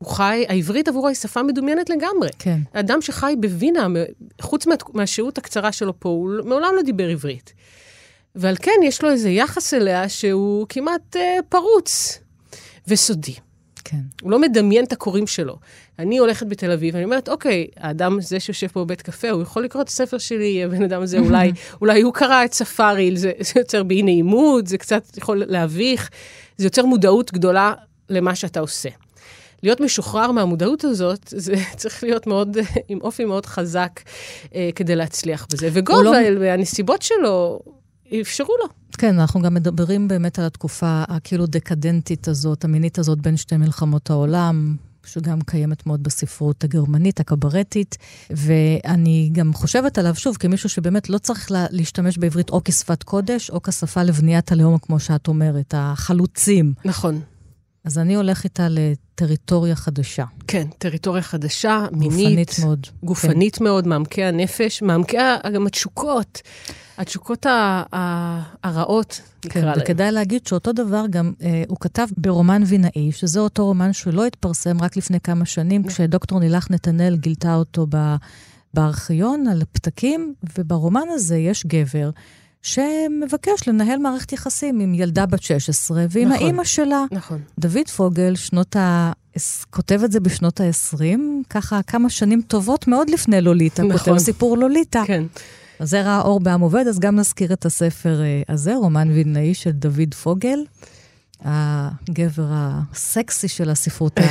[0.03, 2.29] הוא חי, העברית עבורו היא שפה מדומיינת לגמרי.
[2.39, 2.59] כן.
[2.73, 3.87] אדם שחי בווינה,
[4.41, 7.53] חוץ מה, מהשהות הקצרה שלו פה, הוא מעולם לא דיבר עברית.
[8.35, 12.19] ועל כן יש לו איזה יחס אליה שהוא כמעט אה, פרוץ
[12.89, 13.35] וסודי.
[13.85, 14.01] כן.
[14.23, 15.57] הוא לא מדמיין את הקוראים שלו.
[15.99, 19.65] אני הולכת בתל אביב, ואני אומרת, אוקיי, האדם הזה שיושב פה בבית קפה, הוא יכול
[19.65, 23.53] לקרוא את הספר שלי, הבן אדם הזה, אולי, אולי הוא קרא את ספארי, זה, זה
[23.57, 26.11] יוצר באי נעימות, זה קצת יכול להביך,
[26.57, 27.75] זה יוצר מודעות גדולה
[28.09, 28.89] למה שאתה עושה.
[29.63, 32.57] להיות משוחרר מהמודעות הזאת, זה צריך להיות מאוד,
[32.89, 34.01] עם אופי מאוד חזק
[34.55, 35.69] אה, כדי להצליח בזה.
[35.73, 36.41] וגובל, לא...
[36.41, 37.61] והנסיבות שלו,
[38.21, 38.69] אפשרו לו.
[38.99, 44.11] כן, אנחנו גם מדברים באמת על התקופה הכאילו דקדנטית הזאת, המינית הזאת בין שתי מלחמות
[44.11, 44.77] העולם.
[45.07, 47.99] שגם קיימת מאוד בספרות הגרמנית, הקברטית,
[48.31, 53.51] ואני גם חושבת עליו, שוב, כמישהו שבאמת לא צריך לה, להשתמש בעברית או כשפת קודש,
[53.51, 56.75] או כשפה לבניית הלאום, כמו שאת אומרת, החלוצים.
[56.85, 57.21] נכון.
[57.85, 60.25] אז אני הולך איתה לטריטוריה חדשה.
[60.47, 62.13] כן, טריטוריה חדשה, מינית.
[62.13, 62.87] גופנית מאוד.
[63.03, 63.65] גופנית כן.
[63.65, 65.17] מאוד, מעמקי הנפש, מעמקי
[65.55, 66.43] גם התשוקות,
[66.99, 67.47] התשוקות
[68.63, 69.79] הרעות, נקרא כן, להן.
[69.81, 74.81] וכדאי להגיד שאותו דבר גם אה, הוא כתב ברומן וינאי, שזה אותו רומן שלא התפרסם
[74.81, 78.15] רק לפני כמה שנים, כשדוקטור נילך נתנאל גילתה אותו ב,
[78.75, 82.11] בארכיון על פתקים, וברומן הזה יש גבר.
[82.63, 86.43] שמבקש לנהל מערכת יחסים עם ילדה בת 16 ועם נכון.
[86.43, 87.05] האימא שלה.
[87.13, 87.41] נכון.
[87.59, 89.13] דוד פוגל, שנות ה...
[89.71, 91.19] כותב את זה בשנות ה-20,
[91.51, 93.99] ככה כמה שנים טובות מאוד לפני לוליטה, נכון.
[93.99, 95.03] כותב סיפור לוליטה.
[95.07, 95.25] כן.
[95.79, 99.55] אז זה ראה אור בעם עובד, אז גם נזכיר את הספר אה, הזה, רומן וילנאי
[99.55, 100.59] של דוד פוגל,
[101.45, 104.21] הגבר הסקסי של הספרות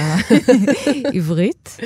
[1.06, 1.78] העברית.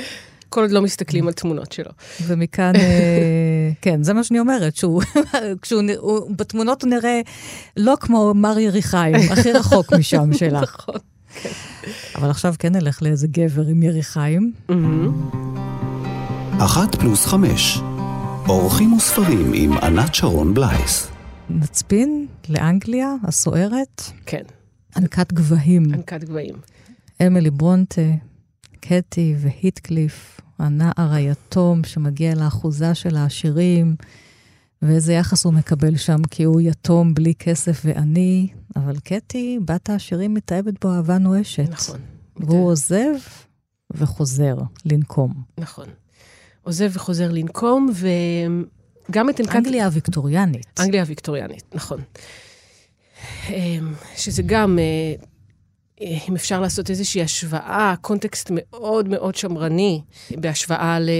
[0.56, 1.90] כל עוד לא מסתכלים על תמונות שלו.
[2.26, 5.02] ומכאן, אה, כן, זה מה שאני אומרת, שהוא,
[5.62, 7.20] כשהוא, הוא, בתמונות הוא נראה
[7.76, 10.62] לא כמו מר יריחיים, הכי רחוק משם שלך.
[10.62, 11.00] נכון.
[12.14, 14.52] אבל עכשיו כן נלך לאיזה גבר עם יריחיים.
[16.58, 17.78] אחת פלוס חמש.
[18.48, 21.08] אורחים וספרים עם ענת שרון בלייס.
[21.50, 24.42] נצפין לאנגליה הסוערת, כן,
[24.96, 25.84] ענקת גבהים.
[25.94, 26.54] ענקת גבהים.
[27.26, 28.02] אמילי ברונטה,
[28.80, 33.96] קטי והיטקליף, הנער היתום שמגיע לאחוזה של העשירים,
[34.82, 40.34] ואיזה יחס הוא מקבל שם, כי הוא יתום בלי כסף ועני, אבל קטי, בת העשירים,
[40.34, 41.68] מתאהבת בו אהבה נואשת.
[41.70, 42.00] נכון.
[42.36, 43.14] והוא עוזב
[43.90, 45.34] וחוזר לנקום.
[45.58, 45.86] נכון.
[46.62, 47.90] עוזב וחוזר לנקום,
[49.08, 49.56] וגם את ענקת...
[49.56, 50.80] אנגליה הוויקטוריאנית.
[50.80, 52.00] אנגליה הוויקטוריאנית, נכון.
[53.48, 55.14] אמ, שזה גם, אה,
[56.00, 61.10] אם אפשר לעשות איזושהי השוואה, קונטקסט מאוד מאוד שמרני, בהשוואה ל-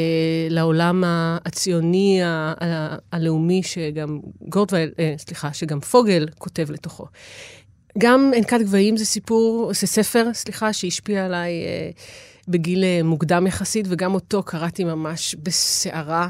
[0.50, 1.04] לעולם
[1.46, 7.06] הציוני, ה- ה- הלאומי, שגם גורדווייל, אה, סליחה, שגם פוגל כותב לתוכו.
[7.98, 11.90] גם ענקת גבהים זה סיפור, זה ספר, סליחה, שהשפיע עליי אה,
[12.48, 16.28] בגיל אה, מוקדם יחסית, וגם אותו קראתי ממש בסערה.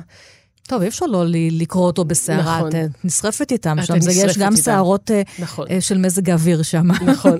[0.66, 2.68] טוב, אי אפשר לא לקרוא אותו בסערה, נכון.
[2.68, 4.00] את נשרפת איתם שם.
[4.00, 4.56] זה יש גם.
[4.56, 6.86] סערות אה, נכון, אה, של מזג האוויר שם.
[7.06, 7.38] נכון.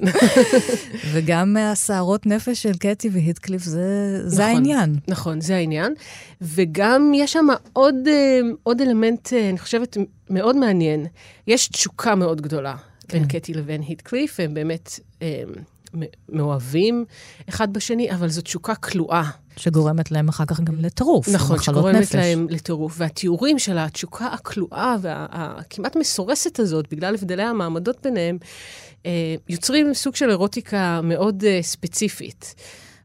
[1.12, 4.54] וגם הסערות נפש של קטי והיטקליף, זה, זה נכון.
[4.54, 4.96] העניין.
[5.08, 5.94] נכון, זה העניין.
[6.40, 9.96] וגם יש שם עוד, אה, עוד אלמנט, אה, אני חושבת,
[10.30, 11.06] מאוד מעניין.
[11.46, 12.74] יש תשוקה מאוד גדולה
[13.08, 13.18] כן.
[13.18, 15.42] בין קטי לבין היטקליף, הם באמת אה,
[16.28, 17.04] מאוהבים
[17.48, 19.30] אחד בשני, אבל זו תשוקה כלואה.
[19.56, 21.28] שגורמת להם אחר כך גם לטירוף.
[21.28, 22.14] נכון, שגורמת נפש.
[22.14, 22.94] להם לטירוף.
[22.98, 28.38] והתיאורים של התשוקה הכלואה והכמעט מסורסת הזאת, בגלל הבדלי המעמדות ביניהם,
[29.06, 32.54] אה, יוצרים סוג של אירוטיקה מאוד אה, ספציפית.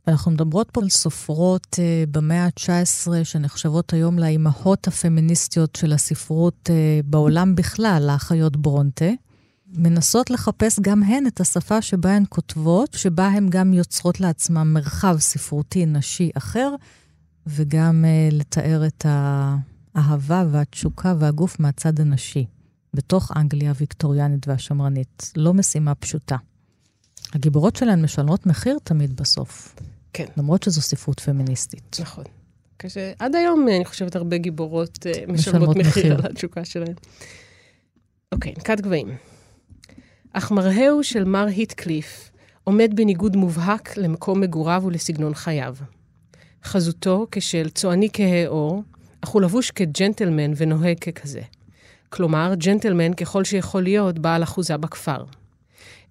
[0.08, 7.06] אנחנו מדברות פה על סופרות uh, במאה ה-19, שנחשבות היום לאימהות הפמיניסטיות של הספרות uh,
[7.06, 9.06] בעולם בכלל, האחיות ברונטה.
[9.74, 15.16] מנסות לחפש גם הן את השפה שבה הן כותבות, שבה הן גם יוצרות לעצמן מרחב
[15.20, 16.76] ספרותי נשי אחר,
[17.48, 19.06] וגם uh, לתאר את
[19.96, 22.46] האהבה והתשוקה והגוף מהצד הנשי,
[22.94, 25.32] בתוך אנגליה הוויקטוריאנית והשמרנית.
[25.36, 26.36] לא משימה פשוטה.
[27.34, 29.76] הגיבורות שלהן משלמות מחיר תמיד בסוף.
[30.14, 30.26] כן.
[30.38, 31.98] למרות שזו ספרות פמיניסטית.
[32.02, 32.24] נכון.
[32.80, 36.26] כשעד היום, אה, אני חושבת, הרבה גיבורות אה, משלמות משלמות מחיר מחיר.
[36.26, 36.94] על התשוקה שלהן.
[38.32, 39.08] אוקיי, נקת גבהים.
[40.34, 42.32] אך מרההו של מר היטקליף
[42.64, 45.76] עומד בניגוד מובהק למקום מגוריו ולסגנון חייו.
[46.64, 48.84] חזותו כשל צועני כהה עור,
[49.22, 51.42] אך הוא לבוש כג'נטלמן ונוהג ככזה.
[52.10, 55.24] כלומר, ג'נטלמן ככל שיכול להיות בעל אחוזה בכפר.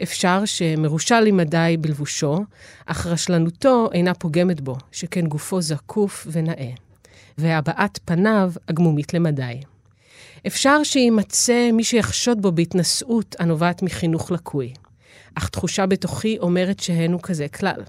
[0.02, 2.44] אפשר שמרושע למדי בלבושו,
[2.86, 6.70] אך רשלנותו אינה פוגמת בו, שכן גופו זקוף ונאה,
[7.38, 9.60] והבעת פניו עגמומית למדי.
[10.46, 14.72] אפשר שיימצא מי שיחשוד בו בהתנשאות הנובעת מחינוך לקוי,
[15.34, 17.82] אך תחושה בתוכי אומרת שהן הוא כזה כלל.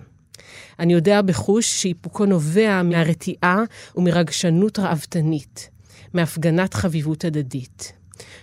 [0.79, 3.63] אני יודע בחוש שאיפוקו נובע מהרתיעה
[3.95, 5.69] ומרגשנות ראוותנית,
[6.13, 7.93] מהפגנת חביבות הדדית.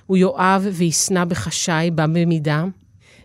[0.06, 2.64] הוא יאהב וישנא בחשאי בה במידה,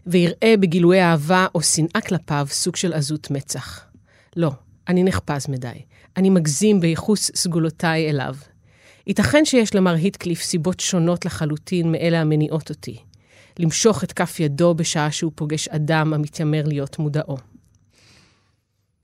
[0.08, 3.86] ויראה בגילויי אהבה או שנאה כלפיו סוג של עזות מצח.
[4.36, 4.52] לא,
[4.88, 5.82] אני נחפז מדי.
[6.17, 8.36] אני מגזים בייחוס סגולותיי אליו.
[9.08, 12.98] ייתכן שיש למר היטקליף סיבות שונות לחלוטין מאלה המניעות אותי.
[13.60, 17.53] למשוך את כף ידו בשעה שהוא פוגש אדם המתיימר להיות מודעו.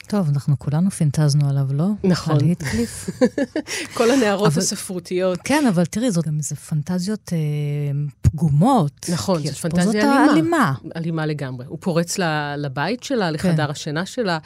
[0.10, 1.86] טוב, אנחנו כולנו פינטזנו עליו, לא?
[2.04, 2.36] נכון.
[2.36, 3.10] על היטקליף.
[3.98, 5.40] כל הנערות אבל- הספרותיות.
[5.44, 7.38] כן, אבל תראי, זאת גם איזה פנטזיות אה,
[8.22, 8.92] פגומות.
[9.12, 10.74] נכון, זאת פנטזיה זאת אלימה.
[10.96, 11.66] אלימה לגמרי.
[11.70, 13.72] הוא פורץ ל- לבית שלה, לחדר כן.
[13.72, 14.38] השינה שלה.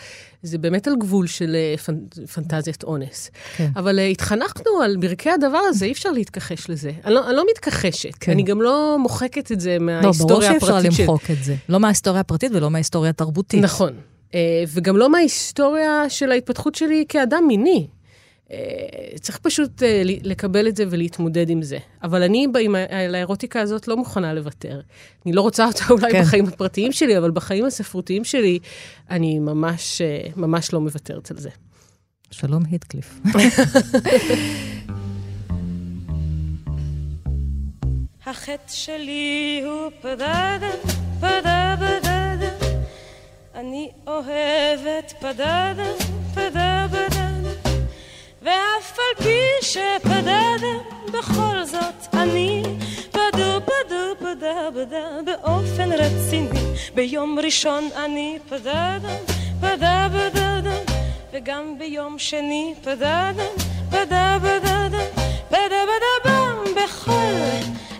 [0.44, 3.30] זה באמת על גבול של אה, פנ- פנטזיית אונס.
[3.58, 3.72] כן.
[3.76, 6.92] אבל uh, התחנכנו על ברכי הדבר הזה, אי אפשר להתכחש לזה.
[7.06, 8.32] אני לא, אני לא מתכחשת, כן.
[8.32, 11.00] אני גם לא מוחקת את זה לא, ברור מההיסטוריה שאי אפשר הפרטית.
[11.00, 11.56] למחוק את זה.
[11.70, 13.64] לא מההיסטוריה הפרטית ולא מההיסטוריה התרבותית.
[13.64, 13.94] נכון.
[14.34, 14.36] Uh,
[14.68, 17.88] וגם לא מההיסטוריה של ההתפתחות שלי כאדם מיני.
[18.48, 18.52] Uh,
[19.20, 21.78] צריך פשוט ל- לקבל את זה ולהתמודד עם זה.
[22.04, 24.82] אבל אני, עם על האירוטיקה הזאת, לא מוכנה לוותר.
[25.26, 26.22] אני לא רוצה אותה אולי כן.
[26.22, 28.60] בחיים הפרטיים שלי, אבל בחיים הספרותיים שלי,
[29.10, 30.02] אני ממש,
[30.36, 31.50] ממש לא מוותרת על זה.
[32.32, 33.20] שלום היטקליף.
[38.26, 40.60] החטא שלי הוא פדדה,
[41.20, 42.03] פדה בדדה.
[43.56, 45.74] אני אוהבת פדדה,
[46.34, 47.50] פדה בדדה.
[48.42, 50.68] ואף על פי שפדדה,
[51.14, 52.64] בכל זאת אני
[53.12, 56.60] פדו פדו פדה בדה באופן רציני.
[56.96, 58.98] ביום ראשון אני פדדה,
[59.62, 60.78] פדה בדדה.
[61.34, 63.32] וגם ביום שני פדדה,
[63.90, 65.04] פדה בדדה,
[65.50, 67.36] פדה בדה בם בכל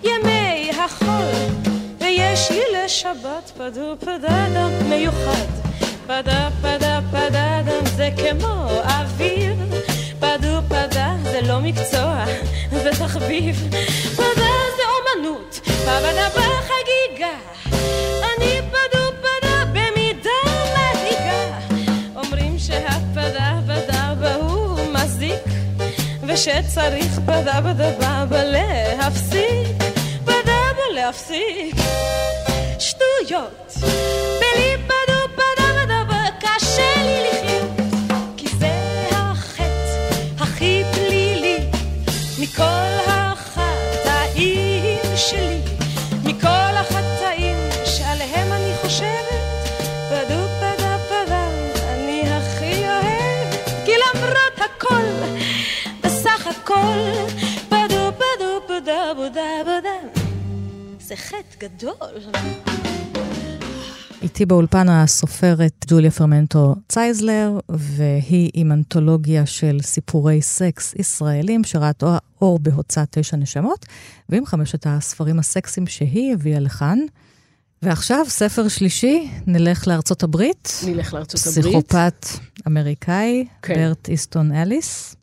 [0.04, 1.64] ימי החול.
[2.00, 2.64] ויש לי
[3.04, 5.46] לשבת פדו פדדה מיוחד.
[6.08, 9.74] פדה פדה פדדה זה כמו אביב.
[10.20, 12.26] פדו פדה זה לא מקצוע,
[12.72, 13.70] זה תחביב.
[14.16, 17.34] פדה זה אומנות, פדה בחגיגה.
[18.24, 20.30] אני פדו פדה במידה
[20.74, 21.60] מדאיגה.
[22.16, 25.44] אומרים שהפדה בדה בהוא מזיק,
[26.28, 27.92] ושצריך פדה בדה
[28.26, 29.84] בבה להפסיק.
[30.26, 31.76] פדה בלהפסיק.
[33.24, 33.74] שטויות.
[34.40, 37.72] בלי פדו פדה בדה קשה לי לחיות.
[38.38, 38.74] כי זה
[39.12, 39.64] החטא
[40.40, 41.58] הכי פלילי
[42.40, 45.62] מכל החטאים שלי,
[46.24, 49.70] מכל החטאים שעליהם אני חושבת,
[50.10, 51.48] פדו פדה פדה
[51.94, 55.06] אני הכי אוהבת, כי למרות הכל,
[56.02, 57.00] בסך הכל,
[57.70, 60.00] פדו פדו פדה בודה בודה,
[61.00, 61.94] זה חטא גדול.
[64.24, 72.04] איתי באולפן הסופרת ג'וליה פרמנטו צייזלר, והיא עם אנתולוגיה של סיפורי סקס ישראלים שראת
[72.42, 73.86] אור בהוצאת תשע נשמות,
[74.30, 77.00] ועם חמשת הספרים הסקסיים שהיא הביאה לכאן.
[77.82, 80.74] ועכשיו, ספר שלישי, נלך לארצות הברית.
[80.88, 81.66] נלך לארצות הברית.
[81.66, 82.28] פסיכופת
[82.68, 83.76] אמריקאי, כן.
[83.76, 85.16] ברט איסטון אליס,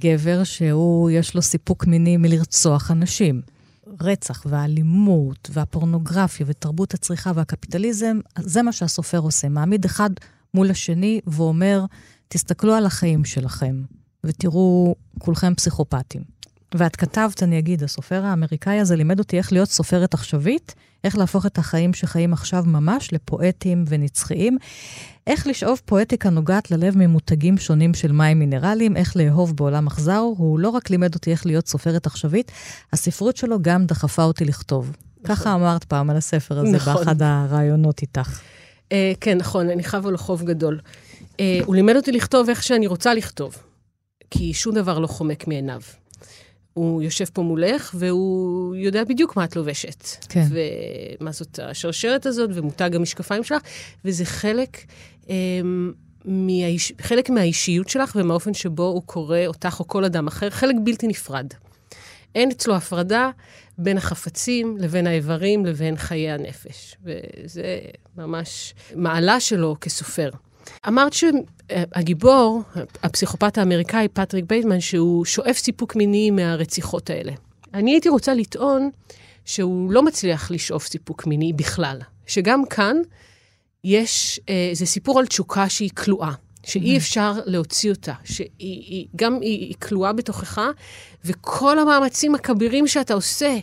[0.00, 3.53] גבר שהוא, יש לו סיפוק מיני מלרצוח אנשים.
[4.00, 9.48] רצח והאלימות והפורנוגרפיה ותרבות הצריכה והקפיטליזם, זה מה שהסופר עושה.
[9.48, 10.10] מעמיד אחד
[10.54, 11.84] מול השני ואומר,
[12.28, 13.82] תסתכלו על החיים שלכם
[14.24, 16.22] ותראו, כולכם פסיכופטים.
[16.74, 21.46] ואת כתבת, אני אגיד, הסופר האמריקאי הזה לימד אותי איך להיות סופרת עכשווית, איך להפוך
[21.46, 24.58] את החיים שחיים עכשיו ממש לפואטיים ונצחיים,
[25.26, 30.18] איך לשאוב פואטיקה נוגעת ללב ממותגים שונים של מים מינרליים, איך לאהוב בעולם אכזר.
[30.18, 32.52] הוא לא רק לימד אותי איך להיות סופרת עכשווית,
[32.92, 34.96] הספרות שלו גם דחפה אותי לכתוב.
[35.24, 36.94] ככה אמרת פעם על הספר הזה, נכון.
[36.94, 38.40] באחד הראיונות איתך.
[38.92, 40.80] אה, כן, נכון, אני חייבה לו חוב גדול.
[41.40, 43.56] אה, הוא לימד אותי לכתוב איך שאני רוצה לכתוב,
[44.30, 45.80] כי שום דבר לא חומק מעיניו.
[46.74, 50.04] הוא יושב פה מולך, והוא יודע בדיוק מה את לובשת.
[50.28, 50.46] כן.
[50.50, 53.62] ומה זאת השרשרת הזאת, ומותג המשקפיים שלך,
[54.04, 54.78] וזה חלק,
[55.30, 55.34] אה,
[56.24, 61.06] מהאיש, חלק מהאישיות שלך ומהאופן שבו הוא קורא אותך או כל אדם אחר, חלק בלתי
[61.06, 61.46] נפרד.
[62.34, 63.30] אין אצלו הפרדה
[63.78, 66.96] בין החפצים לבין האיברים לבין חיי הנפש.
[67.04, 67.78] וזה
[68.16, 70.30] ממש מעלה שלו כסופר.
[70.88, 71.12] אמרת
[71.72, 72.62] שהגיבור,
[73.02, 77.32] הפסיכופת האמריקאי, פטריק בייטמן, שהוא שואב סיפוק מיני מהרציחות האלה.
[77.74, 78.90] אני הייתי רוצה לטעון
[79.44, 81.98] שהוא לא מצליח לשאוב סיפוק מיני בכלל.
[82.26, 82.96] שגם כאן
[83.84, 86.32] יש, אה, זה סיפור על תשוקה שהיא כלואה.
[86.66, 90.60] שאי אפשר להוציא אותה, שהיא היא, גם היא, היא כלואה בתוכך,
[91.24, 93.58] וכל המאמצים הכבירים שאתה עושה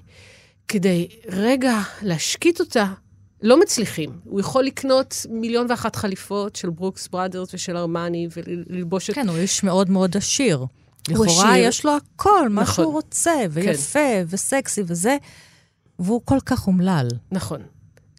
[0.68, 2.86] כדי רגע להשקיט אותה,
[3.42, 4.10] לא מצליחים.
[4.24, 9.16] הוא יכול לקנות מיליון ואחת חליפות של ברוקס בראדרס ושל ארמני, וללבוש את...
[9.16, 10.66] כן, הוא איש מאוד מאוד עשיר.
[11.10, 11.58] לכאורה.
[11.58, 12.76] יש לו הכל, מה נכון.
[12.76, 15.18] שהוא רוצה, ויפה, וסקסי וזה,
[16.00, 17.08] והוא כל כך אומלל.
[17.32, 17.62] נכון.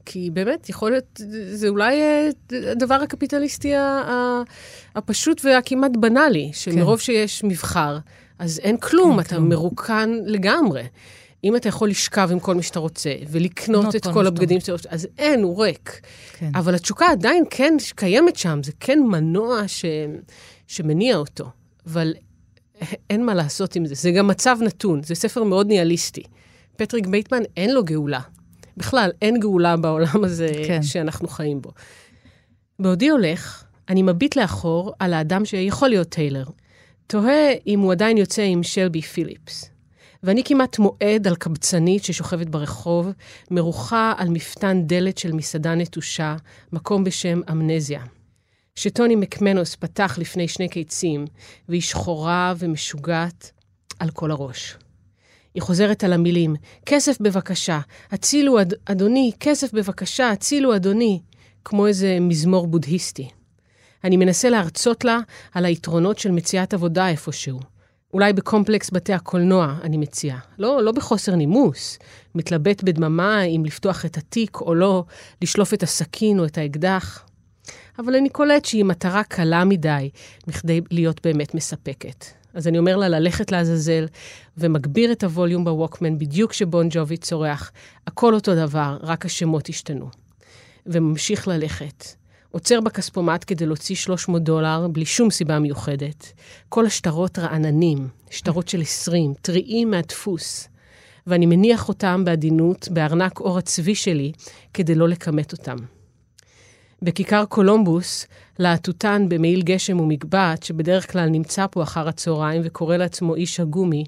[0.06, 1.20] כי באמת, יכול להיות,
[1.52, 2.28] זה אולי אה,
[2.70, 3.72] הדבר הקפיטליסטי
[4.94, 7.98] הפשוט והכמעט בנאלי, שמרוב שיש מבחר,
[8.38, 9.48] אז אין כלום, אין אתה כלום.
[9.48, 10.82] מרוקן לגמרי.
[11.44, 14.60] אם אתה יכול לשכב עם כל מי שאתה רוצה, ולקנות לקנות את כל כל הבגדים
[14.60, 16.00] שאתה רוצה, אז אין, הוא ריק.
[16.32, 16.50] כן.
[16.54, 19.84] אבל התשוקה עדיין כן קיימת שם, זה כן מנוע ש...
[20.66, 21.44] שמניע אותו.
[21.86, 22.14] אבל
[23.10, 26.22] אין מה לעשות עם זה, זה גם מצב נתון, זה ספר מאוד ניהליסטי.
[26.76, 28.20] פטריק בייטמן, אין לו גאולה.
[28.76, 30.48] בכלל, אין גאולה בעולם הזה.
[30.66, 30.82] כן.
[30.82, 31.70] שאנחנו חיים בו.
[32.78, 36.44] בעודי הולך, אני מביט לאחור על האדם שיכול להיות טיילר.
[37.06, 39.71] תוהה אם הוא עדיין יוצא עם שלבי פיליפס.
[40.22, 43.08] ואני כמעט מועד על קבצנית ששוכבת ברחוב,
[43.50, 46.36] מרוחה על מפתן דלת של מסעדה נטושה,
[46.72, 48.02] מקום בשם אמנזיה.
[48.74, 51.24] שטוני מקמנוס פתח לפני שני קיצים,
[51.68, 53.50] והיא שחורה ומשוגעת
[53.98, 54.76] על כל הראש.
[55.54, 56.56] היא חוזרת על המילים,
[56.86, 58.74] כסף בבקשה, הצילו אד...
[58.84, 61.20] אדוני, כסף בבקשה, הצילו אדוני,
[61.64, 63.28] כמו איזה מזמור בודהיסטי.
[64.04, 65.18] אני מנסה להרצות לה
[65.52, 67.71] על היתרונות של מציאת עבודה איפשהו.
[68.12, 70.38] אולי בקומפלקס בתי הקולנוע, אני מציעה.
[70.58, 71.98] לא, לא בחוסר נימוס.
[72.34, 75.04] מתלבט בדממה אם לפתוח את התיק או לא,
[75.42, 77.24] לשלוף את הסכין או את האקדח.
[77.98, 80.10] אבל אני קולט שהיא מטרה קלה מדי
[80.46, 82.24] מכדי להיות באמת מספקת.
[82.54, 84.06] אז אני אומר לה ללכת לעזאזל,
[84.58, 87.72] ומגביר את הווליום בווקמן בדיוק כשבון ג'ובי צורח.
[88.06, 90.08] הכל אותו דבר, רק השמות השתנו.
[90.86, 92.04] וממשיך ללכת.
[92.52, 96.32] עוצר בכספומט כדי להוציא 300 דולר בלי שום סיבה מיוחדת.
[96.68, 100.68] כל השטרות רעננים, שטרות של 20, טריים מהדפוס.
[101.26, 104.32] ואני מניח אותם בעדינות בארנק עור הצבי שלי
[104.74, 105.76] כדי לא לכמת אותם.
[107.02, 108.26] בכיכר קולומבוס,
[108.58, 114.04] להטוטן במעיל גשם ומגבעת, שבדרך כלל נמצא פה אחר הצהריים וקורא לעצמו איש הגומי,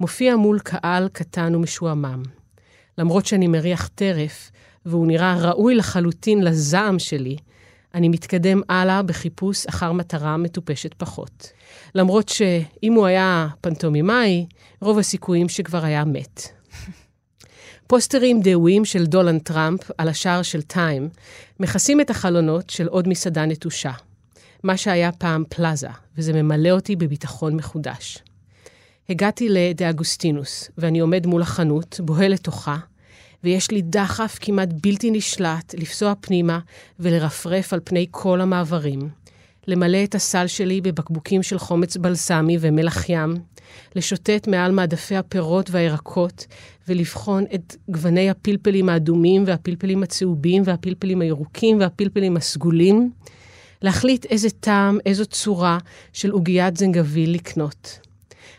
[0.00, 2.22] מופיע מול קהל קטן ומשועמם.
[2.98, 4.50] למרות שאני מריח טרף,
[4.86, 7.36] והוא נראה ראוי לחלוטין לזעם שלי,
[7.96, 11.50] אני מתקדם הלאה בחיפוש אחר מטרה מטופשת פחות.
[11.94, 14.46] למרות שאם הוא היה פנטומימאי,
[14.80, 16.48] רוב הסיכויים שכבר היה מת.
[17.86, 21.08] פוסטרים דהויים של דולן טראמפ על השער של טיים
[21.60, 23.92] מכסים את החלונות של עוד מסעדה נטושה.
[24.62, 25.88] מה שהיה פעם פלאזה,
[26.18, 28.18] וזה ממלא אותי בביטחון מחודש.
[29.08, 32.76] הגעתי לדאגוסטינוס, ואני עומד מול החנות, בוהה לתוכה,
[33.46, 36.58] ויש לי דחף כמעט בלתי נשלט לפסוע פנימה
[37.00, 39.08] ולרפרף על פני כל המעברים,
[39.66, 43.34] למלא את הסל שלי בבקבוקים של חומץ בלסמי ומלח ים,
[43.96, 46.46] לשוטט מעל מעדפי הפירות והירקות,
[46.88, 53.10] ולבחון את גווני הפלפלים האדומים והפלפלים הצהובים והפלפלים הירוקים והפלפלים הסגולים,
[53.82, 55.78] להחליט איזה טעם, איזו צורה
[56.12, 58.05] של עוגיית זנגביל לקנות.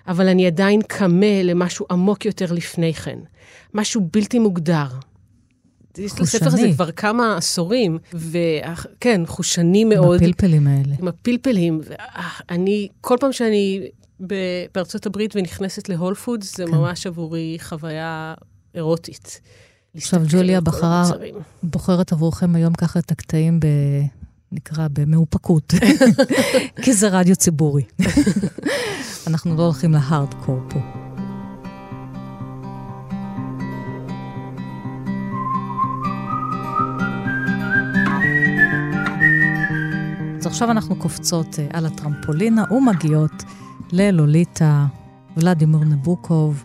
[0.07, 3.19] אבל אני עדיין קמה למשהו עמוק יותר לפני כן,
[3.73, 4.87] משהו בלתי מוגדר.
[5.97, 10.21] יש לספר הזה כבר כמה עשורים, וכן, חושני מאוד.
[10.21, 10.95] עם הפלפלים האלה.
[10.99, 11.81] עם הפלפלים.
[12.49, 13.87] אני, כל פעם שאני
[14.75, 16.71] בארצות הברית ונכנסת להול פודס, זה כן.
[16.71, 18.33] ממש עבורי חוויה
[18.75, 19.41] אירוטית.
[19.95, 21.03] עכשיו, ג'וליה בחרה,
[21.63, 23.65] בוחרת עבורכם היום ככה את הקטעים ב...
[24.51, 25.73] נקרא במאופקות,
[26.83, 27.83] כי זה רדיו ציבורי.
[29.27, 30.79] אנחנו לא הולכים להארדקור פה.
[40.39, 43.43] אז עכשיו אנחנו קופצות אה, על הטרמפולינה ומגיעות
[43.91, 44.85] ללוליטה
[45.37, 46.63] ולדימיר נבוקוב,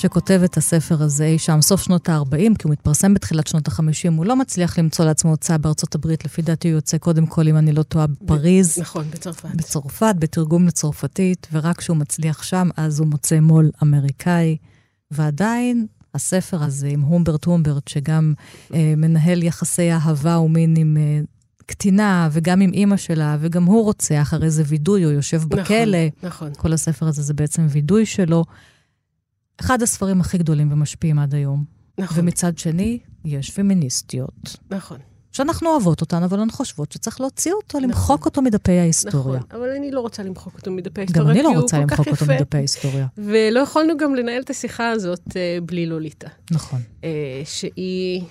[0.00, 4.12] שכותב את הספר הזה אי שם, סוף שנות ה-40, כי הוא מתפרסם בתחילת שנות ה-50,
[4.16, 7.56] הוא לא מצליח למצוא לעצמו הוצאה בארצות הברית, לפי דעתי הוא יוצא קודם כל, אם
[7.56, 8.78] אני לא טועה, בפריז.
[8.78, 9.48] נכון, בצרפת.
[9.54, 14.56] בצרפת, בתרגום לצרפתית, ורק כשהוא מצליח שם, אז הוא מוצא מו"ל אמריקאי.
[15.10, 18.34] ועדיין, הספר הזה עם הומברט הומברט, שגם
[18.74, 21.20] אה, מנהל יחסי אהבה ומין עם אה,
[21.66, 25.98] קטינה, וגם עם אימא שלה, וגם הוא רוצח, הרי זה וידוי, הוא יושב נכון, בכלא.
[26.22, 26.50] נכון.
[26.56, 28.44] כל הספר הזה זה בעצם וידוי שלו.
[29.60, 31.64] אחד הספרים הכי גדולים ומשפיעים עד היום.
[31.98, 32.18] נכון.
[32.20, 34.56] ומצד שני, יש פמיניסטיות.
[34.70, 34.98] נכון.
[35.32, 37.82] שאנחנו אוהבות אותן, אבל הן חושבות שצריך להוציא אותו, נכון.
[37.82, 39.38] למחוק אותו מדפי ההיסטוריה.
[39.38, 42.26] נכון, אבל אני לא רוצה למחוק אותו מדפי ההיסטוריה, גם אני לא רוצה למחוק אותו
[42.26, 43.06] מדפי ההיסטוריה.
[43.18, 45.32] ולא יכולנו גם לנהל את השיחה הזאת uh,
[45.62, 46.28] בלי לוליטה.
[46.50, 46.80] נכון.
[47.00, 47.04] Uh,
[47.44, 48.22] שהיא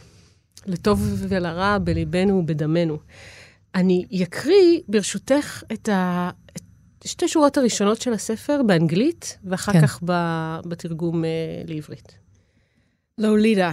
[0.65, 2.97] לטוב ולרע בליבנו ובדמנו.
[3.75, 6.29] אני אקריא, ברשותך, את, ה...
[7.08, 9.86] את שתי שורות הראשונות של הספר באנגלית, ואחר כן.
[9.86, 10.12] כך ב...
[10.68, 11.26] בתרגום uh,
[11.70, 12.18] לעברית.
[13.18, 13.72] לולידה,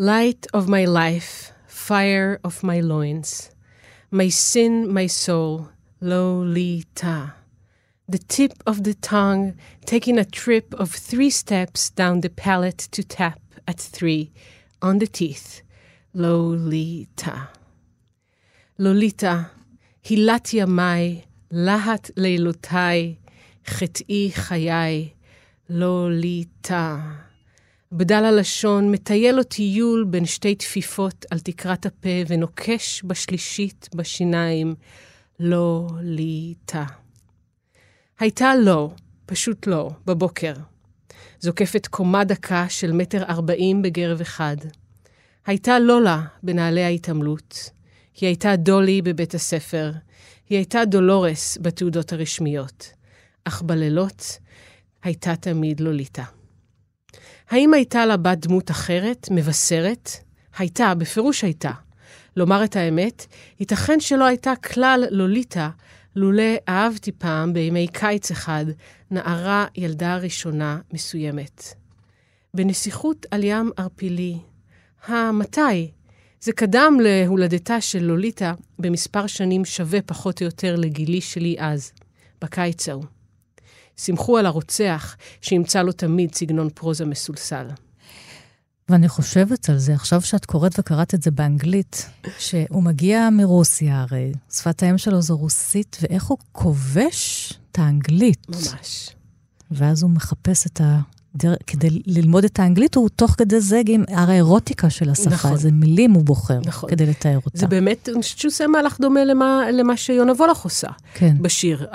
[0.00, 3.50] light of my life, fire of my loins,
[4.12, 5.68] my sin, my soul,
[6.02, 7.34] Lolita.
[8.08, 13.02] The tip of the tongue taking a trip of three steps down the palate to
[13.02, 14.32] tap at three
[14.82, 15.62] on the teeth.
[16.14, 17.36] Lolita.
[18.78, 19.42] לוליטה,
[20.04, 21.20] הילת ימיי,
[21.57, 23.15] להט לילותיי,
[23.67, 25.09] חטאי חיי,
[25.69, 26.97] לוליטה.
[27.91, 34.75] בדל הלשון מטייל לו טיול בין שתי תפיפות על תקרת הפה ונוקש בשלישית בשיניים,
[35.39, 36.85] לוליטה.
[38.19, 38.91] הייתה לא,
[39.25, 40.53] פשוט לא, בבוקר.
[41.39, 44.57] זוקפת קומה דקה של מטר ארבעים בגרב אחד.
[45.45, 47.69] הייתה לולה בנעלי ההתעמלות.
[48.21, 49.91] היא הייתה דולי בבית הספר.
[50.49, 52.93] היא הייתה דולורס בתעודות הרשמיות.
[53.43, 54.37] אך בלילות
[55.03, 56.23] הייתה תמיד לוליטה.
[57.49, 60.09] האם הייתה לה בת דמות אחרת, מבשרת?
[60.57, 61.71] הייתה, בפירוש הייתה.
[62.37, 63.25] לומר את האמת,
[63.59, 65.69] ייתכן שלא הייתה כלל לוליטה,
[66.15, 68.65] לולא אהבתי פעם, בימי קיץ אחד,
[69.11, 71.63] נערה ילדה ראשונה מסוימת.
[72.53, 74.37] בנסיכות על ים ערפילי.
[75.07, 75.91] המתי?
[76.41, 81.91] זה קדם להולדתה של לוליטה במספר שנים שווה פחות או יותר לגילי שלי אז,
[82.41, 83.03] בקיץ ההוא.
[83.97, 87.67] שמחו על הרוצח, שימצא לו תמיד סגנון פרוזה מסולסל.
[88.89, 92.09] ואני חושבת על זה, עכשיו שאת קוראת וקראת את זה באנגלית,
[92.39, 98.49] שהוא מגיע מרוסיה הרי, שפת האם שלו זו רוסית, ואיך הוא כובש את האנגלית.
[98.49, 99.09] ממש.
[99.71, 100.99] ואז הוא מחפש את ה...
[101.35, 105.51] דרך, כדי ללמוד את האנגלית, הוא תוך כדי זה גם הרי אירוטיקה של השפה, נכון.
[105.51, 106.89] איזה מילים הוא בוחר נכון.
[106.89, 107.57] כדי לתאר אותה.
[107.57, 111.87] זה באמת, אני חושבת שהוא עושה מהלך דומה למה, למה שיונה וולך עושה כן, בשיר.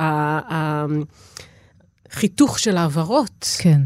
[2.11, 3.81] החיתוך של העברות כן,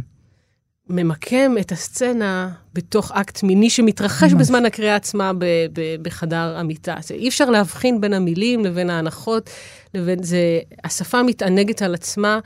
[0.88, 4.40] ממקם את הסצנה בתוך אקט מיני שמתרחש ממש.
[4.40, 6.94] בזמן הקריאה עצמה ב- ב- בחדר המיטה.
[7.02, 9.50] זה אי אפשר להבחין בין המילים לבין ההנחות,
[9.94, 12.38] לבין זה, השפה מתענגת על עצמה,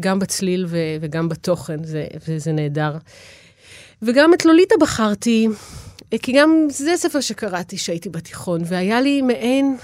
[0.00, 2.96] גם בצליל ו- וגם בתוכן, זה, וזה נהדר.
[4.02, 5.48] וגם את לוליטה בחרתי,
[6.22, 9.76] כי גם זה ספר שקראתי כשהייתי בתיכון, והיה לי מעין...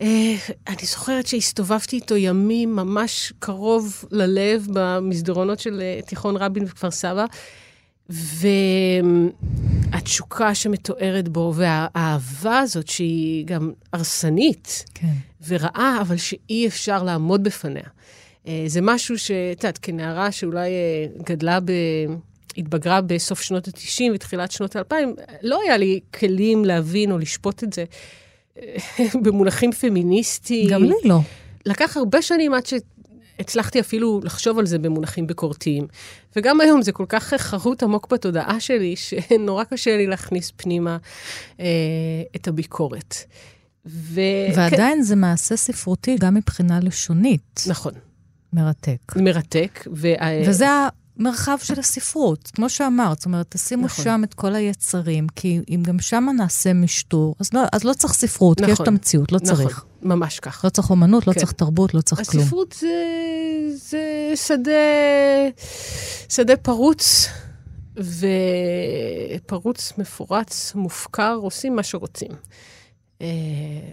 [0.00, 0.34] אה,
[0.68, 7.24] אני זוכרת שהסתובבתי איתו ימים ממש קרוב ללב במסדרונות של אה, תיכון רבין וכפר סבא,
[9.92, 15.12] והתשוקה שמתוארת בו, והאהבה הזאת שהיא גם הרסנית כן.
[15.46, 17.88] ורעה, אבל שאי אפשר לעמוד בפניה.
[18.48, 21.72] אה, זה משהו שאת יודעת, כנערה שאולי אה, גדלה ב...
[22.58, 24.94] התבגרה בסוף שנות ה-90 ותחילת שנות ה-2000,
[25.42, 27.84] לא היה לי כלים להבין או לשפוט את זה
[28.58, 28.76] אה,
[29.22, 30.70] במונחים פמיניסטיים.
[30.70, 31.18] גם לי לא.
[31.66, 35.86] לקח הרבה שנים עד שהצלחתי אפילו לחשוב על זה במונחים ביקורתיים.
[36.36, 40.96] וגם היום זה כל כך חרוט עמוק בתודעה שלי, שנורא קשה לי להכניס פנימה
[41.60, 41.66] אה,
[42.36, 43.14] את הביקורת.
[43.86, 44.20] ו...
[44.54, 47.64] ועדיין זה מעשה ספרותי גם מבחינה לשונית.
[47.66, 47.92] נכון,
[48.52, 49.16] מרתק.
[49.16, 49.86] מרתק.
[49.96, 50.08] ו...
[50.46, 50.66] וזה
[51.18, 53.18] המרחב של הספרות, כמו שאמרת.
[53.18, 54.04] זאת אומרת, תשימו נכון.
[54.04, 58.14] שם את כל היצרים, כי אם גם שם נעשה משטור, אז לא, אז לא צריך
[58.14, 58.84] ספרות, כי יש נכון.
[58.84, 59.84] את המציאות, לא נכון, צריך.
[60.02, 60.64] ממש כך.
[60.64, 61.40] לא צריך אומנות, לא כן.
[61.40, 62.42] צריך תרבות, לא צריך כלום.
[62.42, 62.94] הספרות זה,
[63.74, 64.72] זה שדה,
[66.28, 67.28] שדה פרוץ,
[69.36, 72.30] ופרוץ, מפורץ, מופקר, עושים מה שרוצים.
[73.22, 73.26] אה,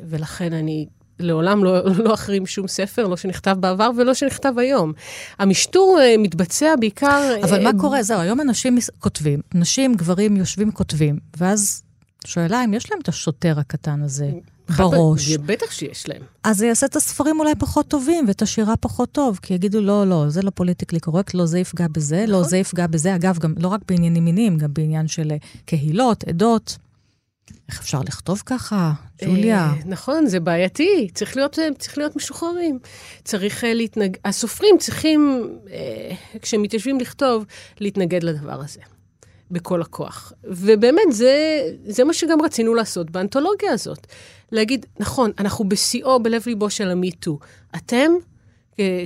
[0.09, 0.87] ולכן אני
[1.19, 4.93] לעולם לא, לא אחרים שום ספר, לא שנכתב בעבר ולא שנכתב היום.
[5.39, 7.35] המשטור אה, מתבצע בעיקר...
[7.43, 8.03] אבל מה אה, קורה?
[8.03, 11.83] זהו, היום אנשים כותבים, נשים, גברים יושבים כותבים, ואז
[12.25, 14.29] שאלה אם יש להם את השוטר הקטן הזה
[14.77, 15.37] בראש.
[15.47, 16.21] בטח שיש להם.
[16.43, 20.07] אז זה יעשה את הספרים אולי פחות טובים, ואת השירה פחות טוב, כי יגידו, לא,
[20.07, 23.15] לא, זה לא פוליטיקלי קורקט, לא, זה יפגע בזה, לא, זה יפגע בזה.
[23.15, 26.77] אגב, גם לא רק בעניינים מיניים, גם בעניין של אה, קהילות, עדות.
[27.69, 28.93] איך אפשר לכתוב ככה,
[29.25, 29.57] ג'וליה?
[29.57, 32.79] אה, נכון, זה בעייתי, צריך להיות, אה, צריך להיות משוחררים.
[33.23, 35.49] צריך אה, להתנגד, הסופרים צריכים,
[36.41, 37.45] כשהם מתיישבים לכתוב,
[37.79, 38.79] להתנגד לדבר הזה,
[39.51, 40.33] בכל הכוח.
[40.43, 44.07] ובאמת, זה, זה מה שגם רצינו לעשות באנתולוגיה הזאת.
[44.51, 47.39] להגיד, נכון, אנחנו בשיאו, בלב ליבו של המיטו.
[47.75, 48.11] אתם,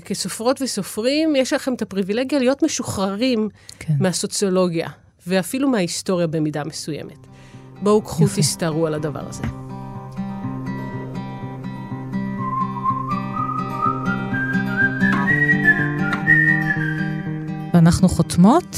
[0.05, 3.93] כסופרות וסופרים, יש לכם את הפריבילגיה להיות משוחררים כן.
[3.99, 4.89] מהסוציולוגיה,
[5.27, 7.28] ואפילו מההיסטוריה במידה מסוימת.
[7.83, 8.41] בואו קחו, יפה.
[8.41, 9.43] תסתערו על הדבר הזה.
[17.73, 18.77] ואנחנו חותמות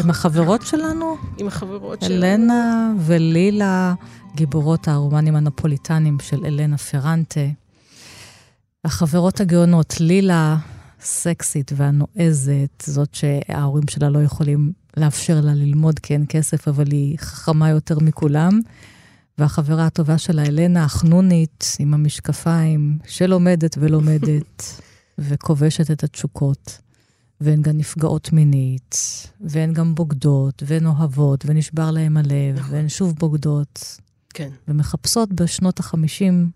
[0.00, 2.12] עם החברות שלנו, עם החברות של...
[2.12, 3.94] אלנה ולילה,
[4.34, 7.40] גיבורות הרומנים הנפוליטנים של אלנה פרנטה.
[8.84, 10.56] החברות הגאונות, לילה
[11.00, 17.18] סקסית והנועזת, זאת שההורים שלה לא יכולים לאפשר לה ללמוד כי אין כסף, אבל היא
[17.18, 18.60] חכמה יותר מכולם.
[19.38, 24.80] והחברה הטובה שלה, אלנה, החנונית, עם המשקפיים, שלומדת ולומדת,
[25.18, 26.78] וכובשת את התשוקות.
[27.40, 28.96] והן גם נפגעות מינית,
[29.40, 34.00] והן גם בוגדות, והן אוהבות, ונשבר להן הלב, והן שוב בוגדות,
[34.34, 36.50] כן, ומחפשות בשנות החמישים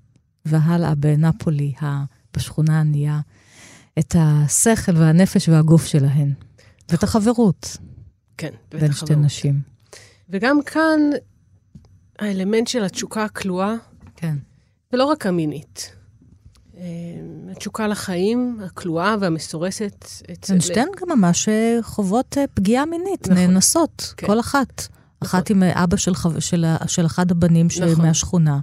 [0.45, 1.73] והלאה בנפולי,
[2.37, 3.21] בשכונה הענייה,
[3.99, 6.33] את השכל והנפש והגוף שלהן,
[6.91, 7.77] ואת החברות
[8.39, 8.51] כן.
[8.71, 9.17] בין שתי.
[9.17, 9.61] נשים.
[10.31, 11.01] וגם כאן,
[12.19, 13.75] האלמנט של התשוקה הכלואה,
[14.17, 14.37] כן.
[14.93, 15.93] ולא רק המינית.
[16.77, 16.83] אה,
[17.53, 20.07] התשוקה לחיים, הכלואה והמסורסת.
[20.49, 23.37] הן שתיהן גם ממש אה, חוות אה, פגיעה מינית, נכון.
[23.45, 24.27] נאנסות, כן.
[24.27, 24.87] כל אחת.
[25.23, 28.07] אחת עם אבא של, חו- של, של אחד הבנים נכון.
[28.07, 28.61] מהשכונה,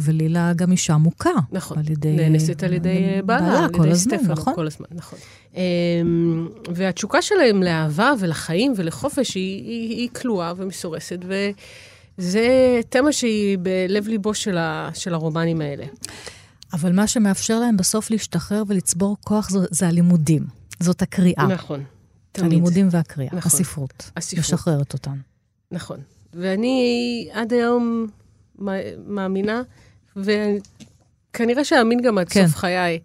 [0.00, 1.30] ולילה גם אישה מוכה.
[1.52, 2.16] נכון, על ידי...
[2.16, 4.54] נאנסת על ידי אה, בעלה, על כל ידי הזמן, סטפנו, נכון?
[4.54, 5.18] כל הזמן, נכון.
[5.54, 11.18] אמ, והתשוקה שלהם לאהבה ולחיים ולחופש היא, היא, היא כלואה ומסורסת,
[12.18, 12.48] וזה
[12.88, 15.84] תמה שהיא בלב ליבו של, ה, של הרומנים האלה.
[16.72, 20.42] אבל מה שמאפשר להם בסוף להשתחרר ולצבור כוח זה, זה הלימודים.
[20.80, 21.46] זאת הקריאה.
[21.46, 21.82] נכון,
[22.32, 22.52] תמיד.
[22.52, 23.40] הלימודים והקריאה, נכון.
[23.60, 24.10] הספרות.
[24.16, 24.38] הספרות.
[24.38, 25.16] משחררת אותן.
[25.72, 26.00] נכון.
[26.34, 28.06] ואני עד היום
[28.58, 28.72] מא-
[29.06, 29.62] מאמינה,
[30.18, 32.46] וכנראה שאאמין גם עד כן.
[32.46, 32.98] סוף חיי,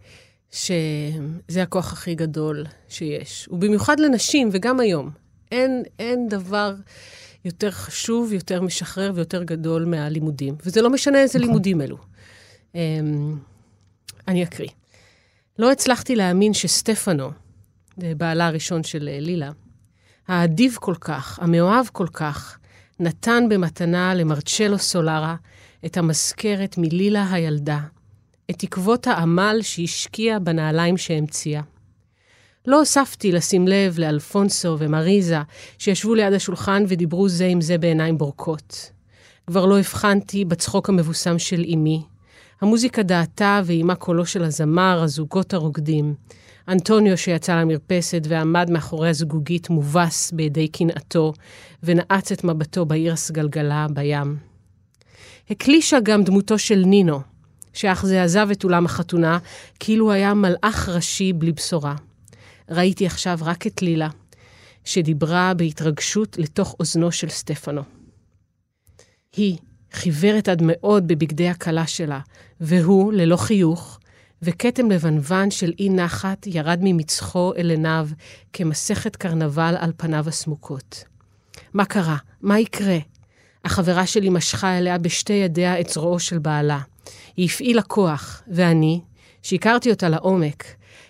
[0.51, 3.49] שזה הכוח הכי גדול שיש.
[3.51, 5.09] ובמיוחד לנשים, וגם היום.
[5.51, 6.75] אין, אין דבר
[7.45, 10.55] יותר חשוב, יותר משחרר ויותר גדול מהלימודים.
[10.65, 11.49] וזה לא משנה איזה נכון.
[11.49, 11.97] לימודים אלו.
[12.73, 12.77] Um,
[14.27, 14.69] אני אקריא.
[15.59, 17.31] לא הצלחתי להאמין שסטפנו,
[17.97, 19.51] בעלה הראשון של אה, לילה,
[20.27, 22.57] האדיב כל כך, המאוהב כל כך,
[22.99, 25.35] נתן במתנה למרצ'לו סולרה
[25.85, 27.79] את המזכרת מלילה הילדה,
[28.49, 31.61] את תקוות העמל שהשקיע בנעליים שהמציאה.
[32.67, 35.41] לא הוספתי לשים לב לאלפונסו ומריזה,
[35.77, 38.91] שישבו ליד השולחן ודיברו זה עם זה בעיניים בורקות.
[39.47, 42.03] כבר לא הבחנתי בצחוק המבוסם של אמי.
[42.61, 46.15] המוזיקה דעתה ועימה קולו של הזמר, הזוגות הרוקדים.
[46.67, 51.33] אנטוניו שיצא למרפסת ועמד מאחורי הזגוגית מובס בידי קנאתו,
[51.83, 54.52] ונעץ את מבטו בעיר הסגלגלה בים.
[55.49, 57.21] הקלישה גם דמותו של נינו,
[57.73, 59.37] שאך זה עזב את אולם החתונה,
[59.79, 61.95] כאילו היה מלאך ראשי בלי בשורה.
[62.69, 64.09] ראיתי עכשיו רק את לילה,
[64.85, 67.81] שדיברה בהתרגשות לתוך אוזנו של סטפנו.
[69.35, 69.57] היא
[69.93, 72.19] חיוורת עד מאוד בבגדי הכלה שלה,
[72.61, 73.99] והוא, ללא חיוך,
[74.41, 78.07] וכתם לבנוון של אי נחת ירד ממצחו אל עיניו
[78.53, 81.03] כמסכת קרנבל על פניו הסמוקות.
[81.73, 82.17] מה קרה?
[82.41, 82.97] מה יקרה?
[83.65, 86.79] החברה שלי משכה אליה בשתי ידיה את זרועו של בעלה.
[87.37, 89.01] היא הפעילה כוח, ואני,
[89.41, 90.63] שהכרתי אותה לעומק,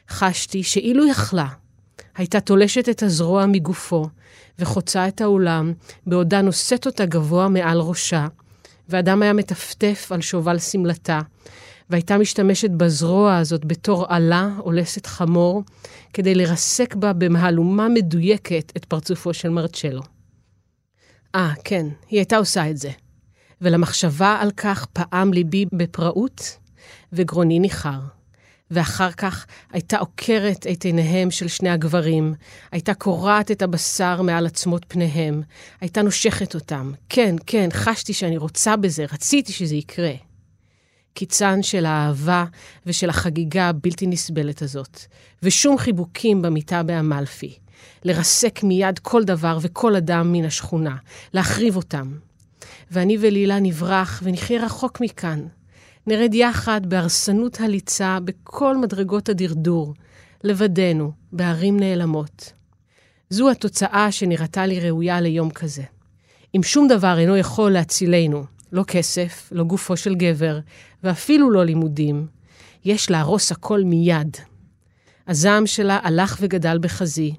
[0.09, 1.47] חשתי שאילו יכלה,
[2.15, 4.05] הייתה תולשת את הזרוע מגופו,
[4.59, 5.73] וחוצה את האולם,
[6.07, 8.27] בעודה נושאת אותה גבוה מעל ראשה,
[8.89, 11.21] ואדם היה מטפטף על שובל שמלתה,
[11.89, 15.63] והייתה משתמשת בזרוע הזאת בתור עלה אולסת חמור,
[16.13, 20.01] כדי לרסק בה במהלומה מדויקת את פרצופו של מרצ'לו.
[21.35, 22.91] אה, כן, היא הייתה עושה את זה.
[23.61, 26.57] ולמחשבה על כך פעם ליבי בפראות,
[27.13, 27.99] וגרוני ניחר.
[28.71, 32.33] ואחר כך הייתה עוקרת את עיניהם של שני הגברים,
[32.71, 35.41] הייתה קורעת את הבשר מעל עצמות פניהם,
[35.81, 36.91] הייתה נושכת אותם.
[37.09, 40.13] כן, כן, חשתי שאני רוצה בזה, רציתי שזה יקרה.
[41.13, 42.45] קיצן של האהבה
[42.85, 44.99] ושל החגיגה הבלתי נסבלת הזאת,
[45.43, 47.62] ושום חיבוקים במיטה באמלפי.
[48.03, 50.95] לרסק מיד כל דבר וכל אדם מן השכונה,
[51.33, 52.11] להחריב אותם.
[52.91, 55.47] ואני ולילה נברח ונחיה רחוק מכאן.
[56.07, 59.93] נרד יחד בהרסנות הליצה בכל מדרגות הדרדור,
[60.43, 62.53] לבדנו, בערים נעלמות.
[63.29, 65.83] זו התוצאה שנראתה לי ראויה ליום כזה.
[66.55, 70.59] אם שום דבר אינו יכול להצילנו, לא כסף, לא גופו של גבר,
[71.03, 72.27] ואפילו לא לימודים,
[72.85, 74.37] יש להרוס הכל מיד.
[75.27, 77.33] הזעם שלה הלך וגדל בחזי.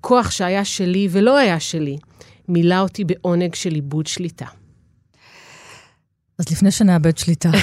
[0.00, 1.96] כוח שהיה שלי ולא היה שלי,
[2.48, 4.46] מילא אותי בעונג של איבוד שליטה.
[6.38, 7.50] אז לפני שנאבד שליטה.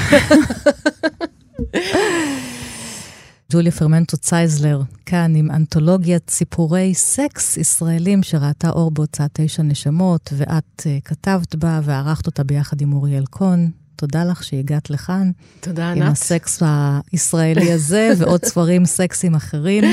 [3.51, 10.81] ג'וליה פרמנטו צייזלר, כאן עם אנתולוגיית סיפורי סקס ישראלים שראתה אור בהוצאת תשע נשמות, ואת
[10.81, 13.69] uh, כתבת בה וערכת אותה ביחד עם אוריאל קון.
[13.95, 15.31] תודה לך שהגעת לכאן.
[15.59, 16.01] תודה, ענת.
[16.01, 16.61] עם הסקס
[17.11, 19.83] הישראלי הזה ועוד ספרים סקסיים אחרים.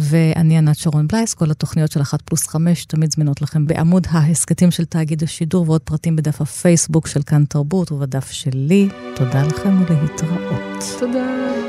[0.00, 4.70] ואני ענת שרון בלייס, כל התוכניות של 1 פלוס 5 תמיד זמינות לכם בעמוד ההסכתים
[4.70, 8.88] של תאגיד השידור ועוד פרטים בדף הפייסבוק של כאן תרבות ובדף שלי.
[9.16, 10.84] תודה לכם ולהתראות.
[10.98, 11.59] תודה.